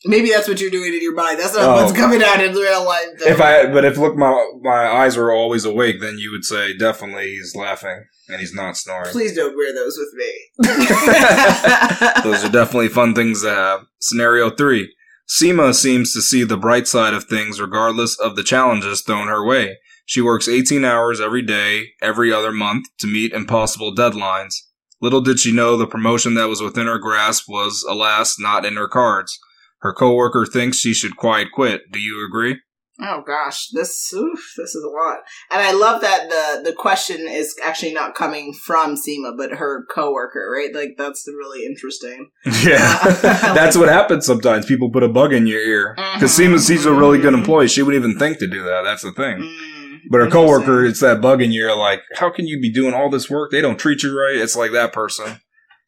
[0.05, 1.39] Maybe that's what you're doing in your mind.
[1.39, 1.83] That's not Oh.
[1.83, 3.05] what's coming out in real life.
[3.19, 3.27] Though.
[3.27, 6.75] If I but if look my my eyes were always awake, then you would say
[6.75, 9.11] definitely he's laughing and he's not snoring.
[9.11, 10.31] Please don't wear those with me.
[12.23, 13.81] Those are definitely fun things to have.
[13.99, 14.93] Scenario three.
[15.29, 19.45] Seema seems to see the bright side of things regardless of the challenges thrown her
[19.45, 19.77] way.
[20.05, 24.55] She works 18 hours every day, every other month to meet impossible deadlines.
[24.99, 28.75] Little did she know the promotion that was within her grasp was, alas, not in
[28.75, 29.39] her cards.
[29.81, 31.81] Her coworker thinks she should quiet quit.
[31.91, 32.59] Do you agree?
[33.03, 37.17] Oh gosh, this oof, this is a lot, and I love that the the question
[37.27, 40.69] is actually not coming from Seema, but her coworker, right?
[40.71, 42.29] Like that's really interesting.
[42.63, 42.99] Yeah,
[43.55, 44.67] that's what happens sometimes.
[44.67, 46.53] People put a bug in your ear because Mhm.
[46.53, 47.69] Seema, she's a really good employee.
[47.69, 48.81] She wouldn't even think to do that.
[48.83, 49.39] That's the thing.
[49.39, 51.75] Mm, But her coworker, it's that bug in your ear.
[51.75, 53.49] Like, how can you be doing all this work?
[53.49, 54.35] They don't treat you right.
[54.35, 55.39] It's like that person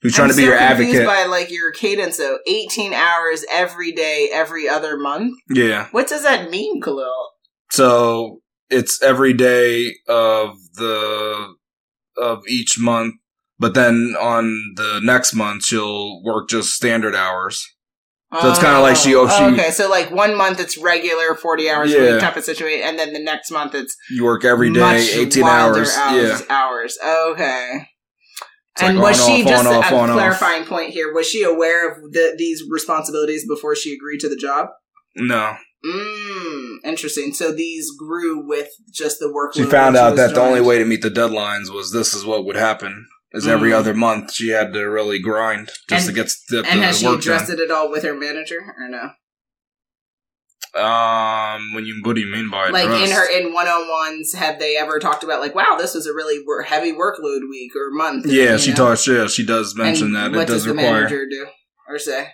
[0.04, 1.08] who's trying I'm to be so your confused advocate.
[1.08, 5.34] By like your cadence, though, eighteen hours every day, every other month.
[5.50, 5.88] yeah.
[5.92, 7.30] What does that mean, Khalil?
[7.72, 11.56] So it's every day of the
[12.18, 13.16] of each month,
[13.58, 17.66] but then on the next month she'll work just standard hours.
[18.42, 19.70] So it's kinda like she- oh, she- okay.
[19.70, 22.12] So like one month it's regular forty hours a Yeah.
[22.14, 25.44] week type of situation, and then the next month it's You work every day, eighteen
[25.44, 25.96] hours.
[25.96, 26.22] hours.
[26.24, 26.40] Yeah.
[26.50, 26.98] hours.
[27.06, 27.90] Okay.
[28.76, 30.16] It's and like was she off, just on, off, a on, off.
[30.18, 31.14] clarifying point here?
[31.14, 34.68] Was she aware of the, these responsibilities before she agreed to the job?
[35.16, 35.56] No,
[35.86, 37.34] Mm, interesting.
[37.34, 39.54] So these grew with just the work.
[39.54, 42.26] she found out was that the only way to meet the deadlines was this is
[42.26, 43.06] what would happen.
[43.34, 43.76] Is every Mm.
[43.80, 47.00] other month she had to really grind just And- to get the, And the has
[47.00, 47.60] she addressed done.
[47.60, 49.10] it at all with her manager or no?
[50.76, 54.34] Um, when you what do you mean by Like in her in one on ones,
[54.34, 57.76] have they ever talked about like, wow, this was a really wor- heavy workload week
[57.76, 58.26] or month?
[58.26, 58.78] Yeah, she know?
[58.78, 59.08] talks.
[59.08, 61.46] Yeah, she does mention And that What it does the require manager do
[61.88, 62.30] or say?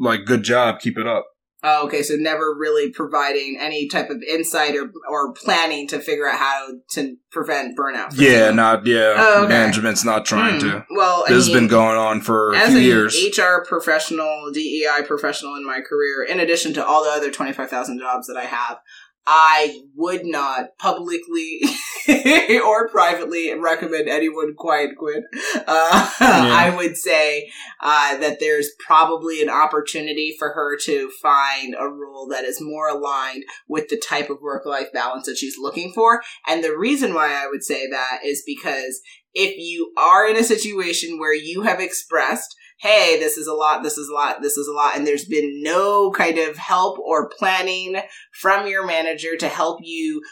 [0.00, 1.26] like good job, keep it up.
[1.62, 2.02] Oh, okay.
[2.02, 6.68] So never really providing any type of insight or, or planning to figure out how
[6.90, 8.12] to prevent burnout.
[8.14, 9.14] Yeah, not yeah.
[9.16, 9.48] Oh, okay.
[9.48, 10.68] Management's not trying Hmm.
[10.68, 10.86] to.
[10.90, 13.16] Well, I This has been going on for a as few an years.
[13.36, 18.26] HR professional, DEI professional in my career, in addition to all the other 25,000 jobs
[18.26, 18.78] that I have,
[19.26, 21.60] I would not publicly
[22.64, 25.24] or privately recommend anyone quiet quit.
[25.54, 27.50] Uh, I would say
[27.80, 32.88] uh, that there's probably an opportunity for her to find a role that is more
[32.88, 36.22] aligned with the type of work life balance that she's looking for.
[36.46, 39.00] And the reason why I would say that is because
[39.34, 43.82] if you are in a situation where you have expressed, hey, this is a lot,
[43.82, 46.98] this is a lot, this is a lot, and there's been no kind of help
[46.98, 47.96] or planning
[48.32, 50.22] from your manager to help you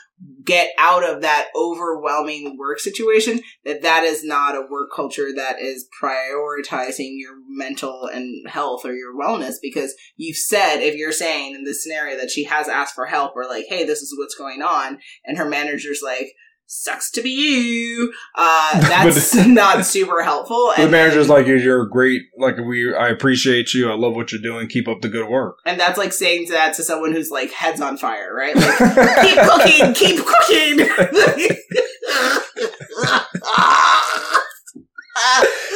[0.45, 5.61] get out of that overwhelming work situation, that that is not a work culture that
[5.61, 9.55] is prioritizing your mental and health or your wellness.
[9.61, 13.35] Because you've said if you're saying in this scenario that she has asked for help
[13.35, 16.33] or like hey this is what's going on and her manager's like
[16.67, 21.85] sucks to be you uh that's not super helpful the and manager's like, "You're- "You're
[21.87, 22.23] great.
[22.39, 23.91] Like we, I appreciate you.
[23.91, 24.67] I love what you're doing.
[24.69, 27.81] Keep up the good work." and that's like saying that to someone who's like heads
[27.81, 28.79] on fire right like
[29.23, 30.89] keep cooking keep cooking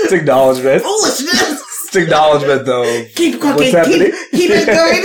[0.02, 0.82] it's acknowledgement.
[0.82, 3.04] foolishness It's acknowledgement, though.
[3.14, 5.04] keep cooking keep, keep it going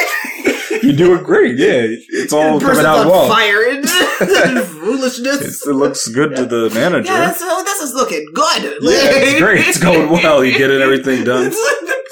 [0.84, 1.58] You're doing great.
[1.58, 3.28] Yeah, it's all coming out well.
[3.30, 3.86] fire and
[4.20, 7.12] foolishness it looks good to the manager.
[7.12, 8.64] Yeah, so oh, this is looking good.
[8.82, 9.68] Yeah, it's great.
[9.68, 10.44] It's going well.
[10.44, 11.52] You're getting everything done.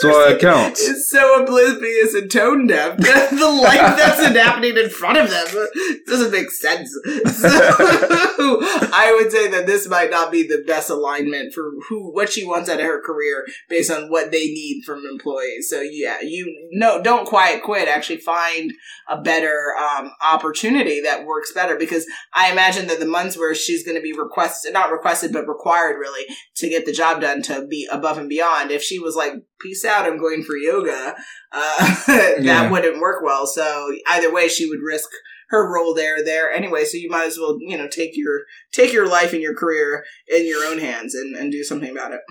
[0.02, 0.82] That's why that counts.
[0.82, 5.68] is so oblivious and tone deaf the life that's happening in front of them
[6.08, 6.97] doesn't make sense.
[7.41, 8.60] So
[8.93, 12.45] I would say that this might not be the best alignment for who what she
[12.45, 15.70] wants out of her career based on what they need from employees.
[15.70, 17.88] So yeah, you no don't quiet quit.
[17.88, 18.72] Actually find
[19.10, 23.84] a better um, opportunity that works better because I imagine that the months where she's
[23.84, 26.26] going to be requested, not requested, but required really
[26.58, 28.72] to get the job done to be above and beyond.
[28.72, 31.16] If she was like, peace out, I'm going for yoga,
[31.52, 32.70] uh, that Yeah.
[32.70, 33.46] wouldn't work well.
[33.48, 35.10] So either way, she would risk
[35.50, 36.86] her role there, there anyway.
[36.86, 40.04] So you might as well, you know, take your, take your life and your career
[40.28, 42.22] in your own hands and, and do something about it.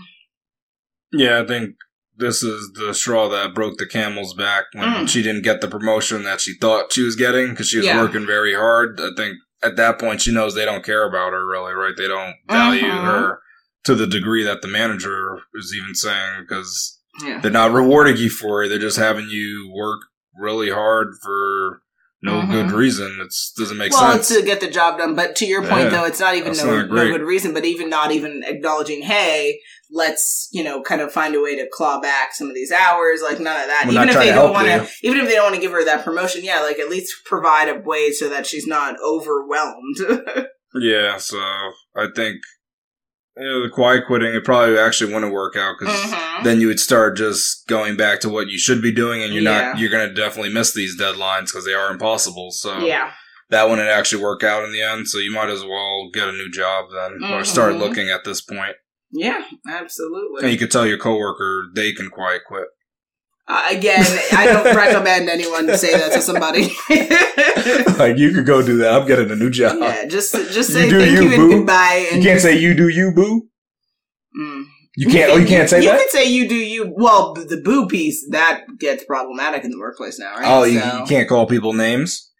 [1.13, 1.75] Yeah, I think
[2.17, 5.09] this is the straw that broke the camel's back when Mm.
[5.09, 8.01] she didn't get the promotion that she thought she was getting because she was Yeah.
[8.01, 9.01] working very hard.
[9.01, 11.95] I think at that point she knows they don't care about her really, right?
[11.97, 13.05] They don't value Mhm.
[13.05, 13.41] her
[13.85, 17.41] to the degree that the manager is even saying because Yeah.
[17.41, 18.69] they're not rewarding you for it.
[18.69, 20.01] They're just having you work
[20.39, 21.83] really hard for
[22.23, 22.51] no Mhm.
[22.51, 23.19] good reason.
[23.21, 24.31] It doesn't make well, sense.
[24.31, 25.15] it's to get the job done.
[25.15, 27.55] But to your point, Yeah, though, it's not even no, not no good reason.
[27.55, 29.59] But even not even acknowledging, hey,
[29.91, 33.23] let's you know kind of find a way to claw back some of these hours.
[33.23, 33.85] Like none of that.
[33.87, 35.85] We're even if they don't want to, even if they don't want to give her
[35.85, 39.97] that promotion, yeah, like at least provide a way so that she's not overwhelmed.
[40.73, 41.37] Yeah, so
[41.97, 42.37] I think
[43.37, 46.45] know, the quiet quitting it probably actually wouldn't work out because Mhm.
[46.45, 49.43] then you would start just going back to what you should be doing, and you're
[49.43, 49.71] Yeah.
[49.73, 52.51] not you're gonna definitely miss these deadlines because they are impossible.
[52.51, 53.13] So Yeah.
[53.51, 55.09] that wouldn't actually work out in the end.
[55.09, 57.47] So you might as well get a new job then, or Mhm.
[57.47, 58.77] start looking at this point.
[59.13, 60.43] Yeah, absolutely.
[60.45, 62.69] And you could tell your coworker they can quiet quit.
[63.53, 66.69] Uh, again, I don't recommend anyone to say that to somebody.
[67.99, 68.93] like you could go do that.
[68.95, 69.77] I'm getting a new job.
[69.81, 71.57] yeah, just just You say do thank you, you, and boo.
[71.59, 72.09] goodbye.
[72.13, 73.49] And You can't say you do you boo.
[74.41, 74.65] Mm.
[74.97, 75.33] You can't.
[75.33, 75.99] Oh, you can't say you that.
[75.99, 76.93] can say you do you.
[76.97, 80.45] Well, the boo piece that gets problematic in the workplace now, right?
[80.47, 82.31] Oh, you, So- you can't call people names.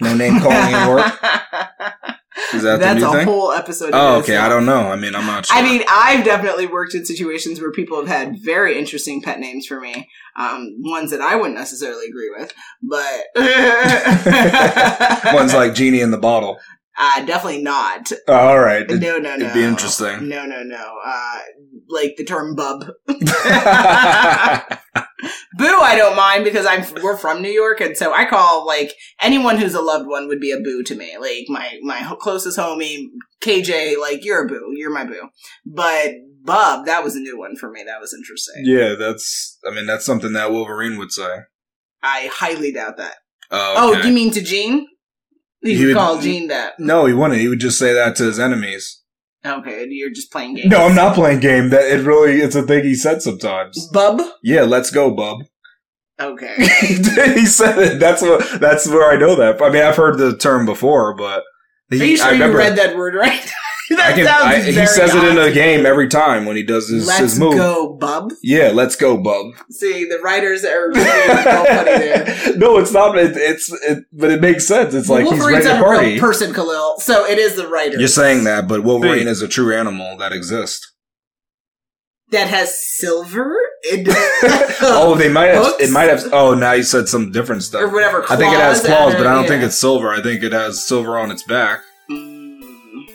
[0.00, 2.16] No name calling at work.
[2.52, 3.26] Is that That's a thing?
[3.26, 3.90] whole episode.
[3.92, 4.36] Oh, okay.
[4.36, 4.90] I don't know.
[4.90, 5.56] I mean, I'm not sure.
[5.56, 9.66] I mean, I've definitely worked in situations where people have had very interesting pet names
[9.66, 10.08] for me.
[10.36, 13.26] Um, ones that I wouldn't necessarily agree with, but
[15.34, 16.58] one's like genie in the bottle.
[16.98, 18.10] Uh, definitely not.
[18.28, 18.88] Oh, all right.
[18.88, 19.46] No, no, no.
[19.46, 20.28] it'd be interesting.
[20.28, 20.98] No, no, no.
[21.04, 21.38] Uh,
[21.88, 22.86] like the term bub.
[23.06, 23.16] Boo,
[25.64, 29.56] I don't mind because I'm we're from New York, and so I call like anyone
[29.56, 31.16] who's a loved one would be a boo to me.
[31.18, 33.06] Like my my closest homie
[33.40, 35.28] KJ, like you're a boo, you're my boo.
[35.64, 37.82] But Bub, that was a new one for me.
[37.84, 38.62] That was interesting.
[38.64, 39.58] yeah, that's.
[39.66, 41.38] I mean, that's something that Wolverine would say.
[42.02, 43.16] I highly doubt that.
[43.50, 44.86] Oh, Oh, you mean to Gene?
[45.66, 46.78] You He would- call Gene that.
[46.78, 47.40] no, he wouldn't.
[47.40, 49.02] He would just say that to his enemies.
[49.44, 50.68] Okay, you're just playing games.
[50.70, 51.70] No, I'm not playing game.
[51.70, 53.88] That it really, it's a thing he said sometimes.
[53.92, 54.20] Bub.
[54.42, 55.38] Yeah, let's go, bub.
[56.20, 56.54] Okay.
[56.80, 58.00] he said it.
[58.00, 58.60] That's what.
[58.60, 59.60] That's where I know that.
[59.62, 61.44] I mean, I've heard the term before, but
[61.90, 62.58] he, Are you sure I remember.
[62.58, 63.52] you read that word right?
[63.96, 66.56] that I can, sounds I, he very says it in the game every time when
[66.56, 67.54] he does his, Let's his move.
[67.54, 68.32] go, Bub.
[68.42, 69.52] Yeah, let's go, bub.
[69.70, 72.56] See, the writers are really funny there.
[72.56, 73.16] no, it's not.
[73.18, 74.92] It, it's it, but it makes sense.
[74.94, 76.18] It's like he's Wolverine's ready to not a real party.
[76.20, 76.98] person, Khalil.
[76.98, 77.98] So it is the writer.
[77.98, 79.30] You're saying that, but Wolverine Hey.
[79.30, 80.92] is a true animal that exists.
[82.30, 83.56] that has silver
[83.92, 85.64] in oh, they might have.
[85.64, 85.82] hooks?
[85.84, 86.24] It might have.
[86.32, 87.92] Oh, now you said some different stuff or stuff.
[87.94, 88.24] whatever.
[88.28, 89.48] I think it has claws, and- but I don't yeah.
[89.48, 90.10] think it's silver.
[90.12, 91.80] I think it has silver on its back.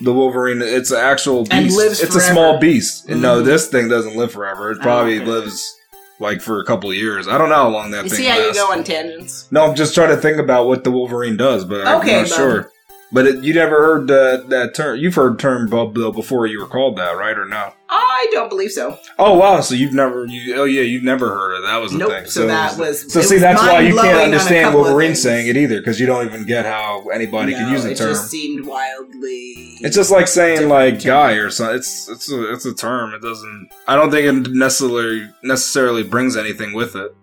[0.02, 0.06] Mm.
[0.06, 1.78] The Wolverine, it's an actual And beast.
[1.78, 3.08] lives it's a small beast.
[3.10, 3.46] And no, Mhm.
[3.46, 4.72] this thing doesn't live forever.
[4.72, 5.26] It Oh, probably okay.
[5.26, 5.76] lives
[6.20, 7.28] like for a couple of years.
[7.28, 8.62] I don't know how long that You thing see how you lasts.
[8.62, 9.46] go on tangents?
[9.52, 12.30] No, I'm just trying to think about what the Wolverine does, but I'm Okay, not
[12.30, 12.38] bub.
[12.38, 12.72] sure.
[13.14, 14.98] But it, you never heard that that term.
[14.98, 17.74] You've heard term bub though before you were called that, right or no?
[17.94, 18.98] I don't believe so.
[19.20, 19.60] Oh wow!
[19.60, 22.10] So you've never you oh yeah you've never heard of that was the Nope.
[22.12, 22.26] thing.
[22.28, 25.80] So that was- so see was that's why you can't understand Wolverine saying it either
[25.80, 28.08] because you don't even get how anybody can use the it term.
[28.10, 29.78] It just seemed wildly.
[29.82, 31.76] It's just like saying like guy or something.
[31.78, 33.14] It's it's a it's a term.
[33.14, 33.70] It doesn't.
[33.88, 37.14] I don't think it necessarily necessarily brings anything with it.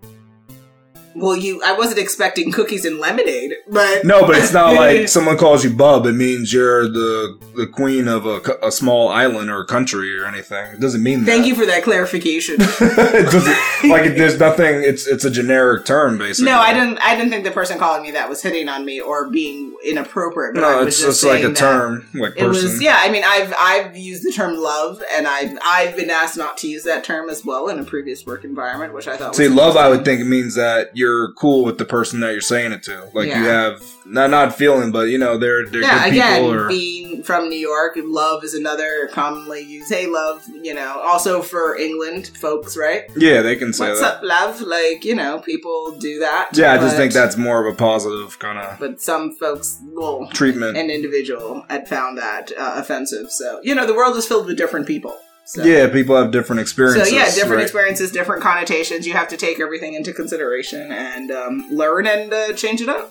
[1.20, 1.60] Well, you.
[1.64, 5.70] I wasn't expecting cookies and lemonade, but No, but it's not like someone calls you
[5.70, 6.06] bub.
[6.06, 10.72] It means you're the the queen of a, a small island or country or anything.
[10.72, 11.26] It doesn't mean that.
[11.26, 12.56] Thank you for that clarification.
[12.60, 14.82] it doesn't like there's nothing.
[14.82, 16.50] It's it's a generic term basically.
[16.50, 16.98] No, I didn't.
[16.98, 20.54] I didn't think the person calling me that was hitting on me or being inappropriate.
[20.54, 22.64] But No, was it's just just like a term, like It person.
[22.64, 22.98] was yeah.
[23.00, 26.68] I mean, I've I've used the term love, and I've I've been asked not to
[26.68, 29.34] use that term as well in a previous work environment, which I thought.
[29.36, 32.32] See, love, I would think it means that you're you're cool with the person that
[32.32, 33.08] you're saying it to.
[33.14, 36.54] Like you have not not feeling, but you know they're they're yeah, good again, people.
[36.54, 39.92] Or being from New York, love is another commonly used.
[39.92, 41.00] Hey, love, you know.
[41.04, 43.04] Also for England folks, right?
[43.16, 44.16] yeah, they can say What's that.
[44.18, 44.60] up, love?
[44.60, 46.50] Like, you know, people do that.
[46.54, 50.28] Yeah, I just think that's more of a positive kind of But some folks, well,
[50.32, 50.76] treatment.
[50.76, 53.30] an individual had found that uh, offensive.
[53.30, 55.16] So, you know, the world is filled with different people.
[55.48, 55.64] So.
[55.64, 57.08] yeah, people have different experiences.
[57.08, 57.62] So yeah, different right?
[57.62, 59.06] experiences, different connotations.
[59.06, 63.10] You have to take everything into consideration and um, learn and uh, change it up.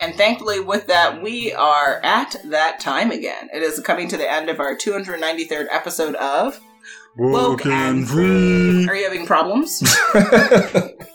[0.00, 3.50] And thankfully, with that, we are at that time again.
[3.52, 6.58] It is coming to the end of our 293rd episode of
[7.18, 8.88] WokeNFree.
[8.88, 9.82] Are you having problems?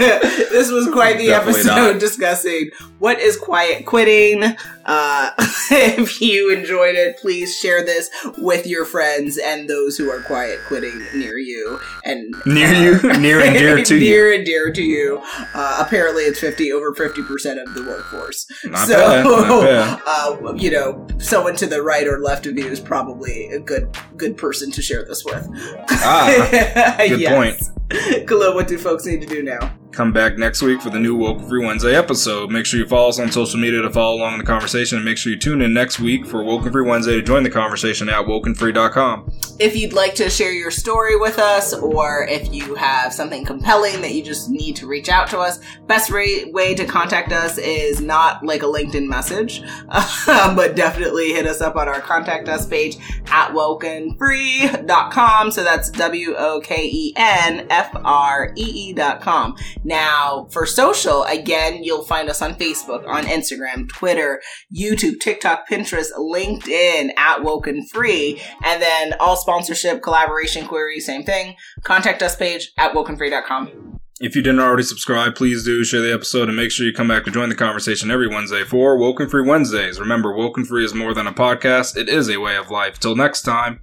[0.50, 2.00] this was quite the Definitely episode not.
[2.00, 4.42] discussing what is quiet quitting.
[4.86, 5.30] Uh,
[5.70, 10.58] if you enjoyed it, please share this with your friends and those who are quiet
[10.66, 13.20] quitting near you and Near uh, you?
[13.20, 14.00] Near and dear to you.
[14.00, 15.20] near and dear to you.
[15.54, 18.46] Uh, apparently, it's fifty over fifty percent of the workforce.
[18.64, 19.24] Not so, bad.
[19.24, 20.02] Not bad.
[20.06, 23.94] Uh, you know, someone to the right or left of you is probably a good
[24.16, 25.46] good person to share this with.
[25.90, 27.60] Ah, good point.
[28.26, 29.72] Khalil, what do folks need to do now?
[29.92, 32.50] Come back next week for the new Woke Free Wednesday episode.
[32.50, 35.04] Make sure you follow us on social media to follow along in the conversation, and
[35.04, 38.24] make sure you tune in next week for WokeNFree Wednesday to join the conversation at
[38.24, 39.32] wokenfree.com.
[39.58, 44.00] If you'd like to share your story with us, or if you have something compelling
[44.00, 48.00] that you just need to reach out to us, best way to contact us is
[48.00, 49.62] not like a LinkedIn message,
[50.26, 55.50] but definitely hit us up on our contact us page at wokenfree.com.
[55.50, 59.56] So that's W O K E N F R E E.com.
[59.90, 64.40] Now, for social, again, you'll find us on Facebook, on Instagram, Twitter,
[64.72, 71.56] YouTube, TikTok, Pinterest, LinkedIn at WokeNFree, and then all sponsorship, collaboration queries, same thing.
[71.82, 73.98] Contact us page at wokenfree.com.
[74.20, 77.08] If you didn't already subscribe, please do share the episode and make sure you come
[77.08, 79.98] back to join the conversation every Wednesday for WokeNFree Wednesdays.
[79.98, 83.00] Remember, WokeNFree is more than a podcast, it is a way of life.
[83.00, 83.80] Till next time.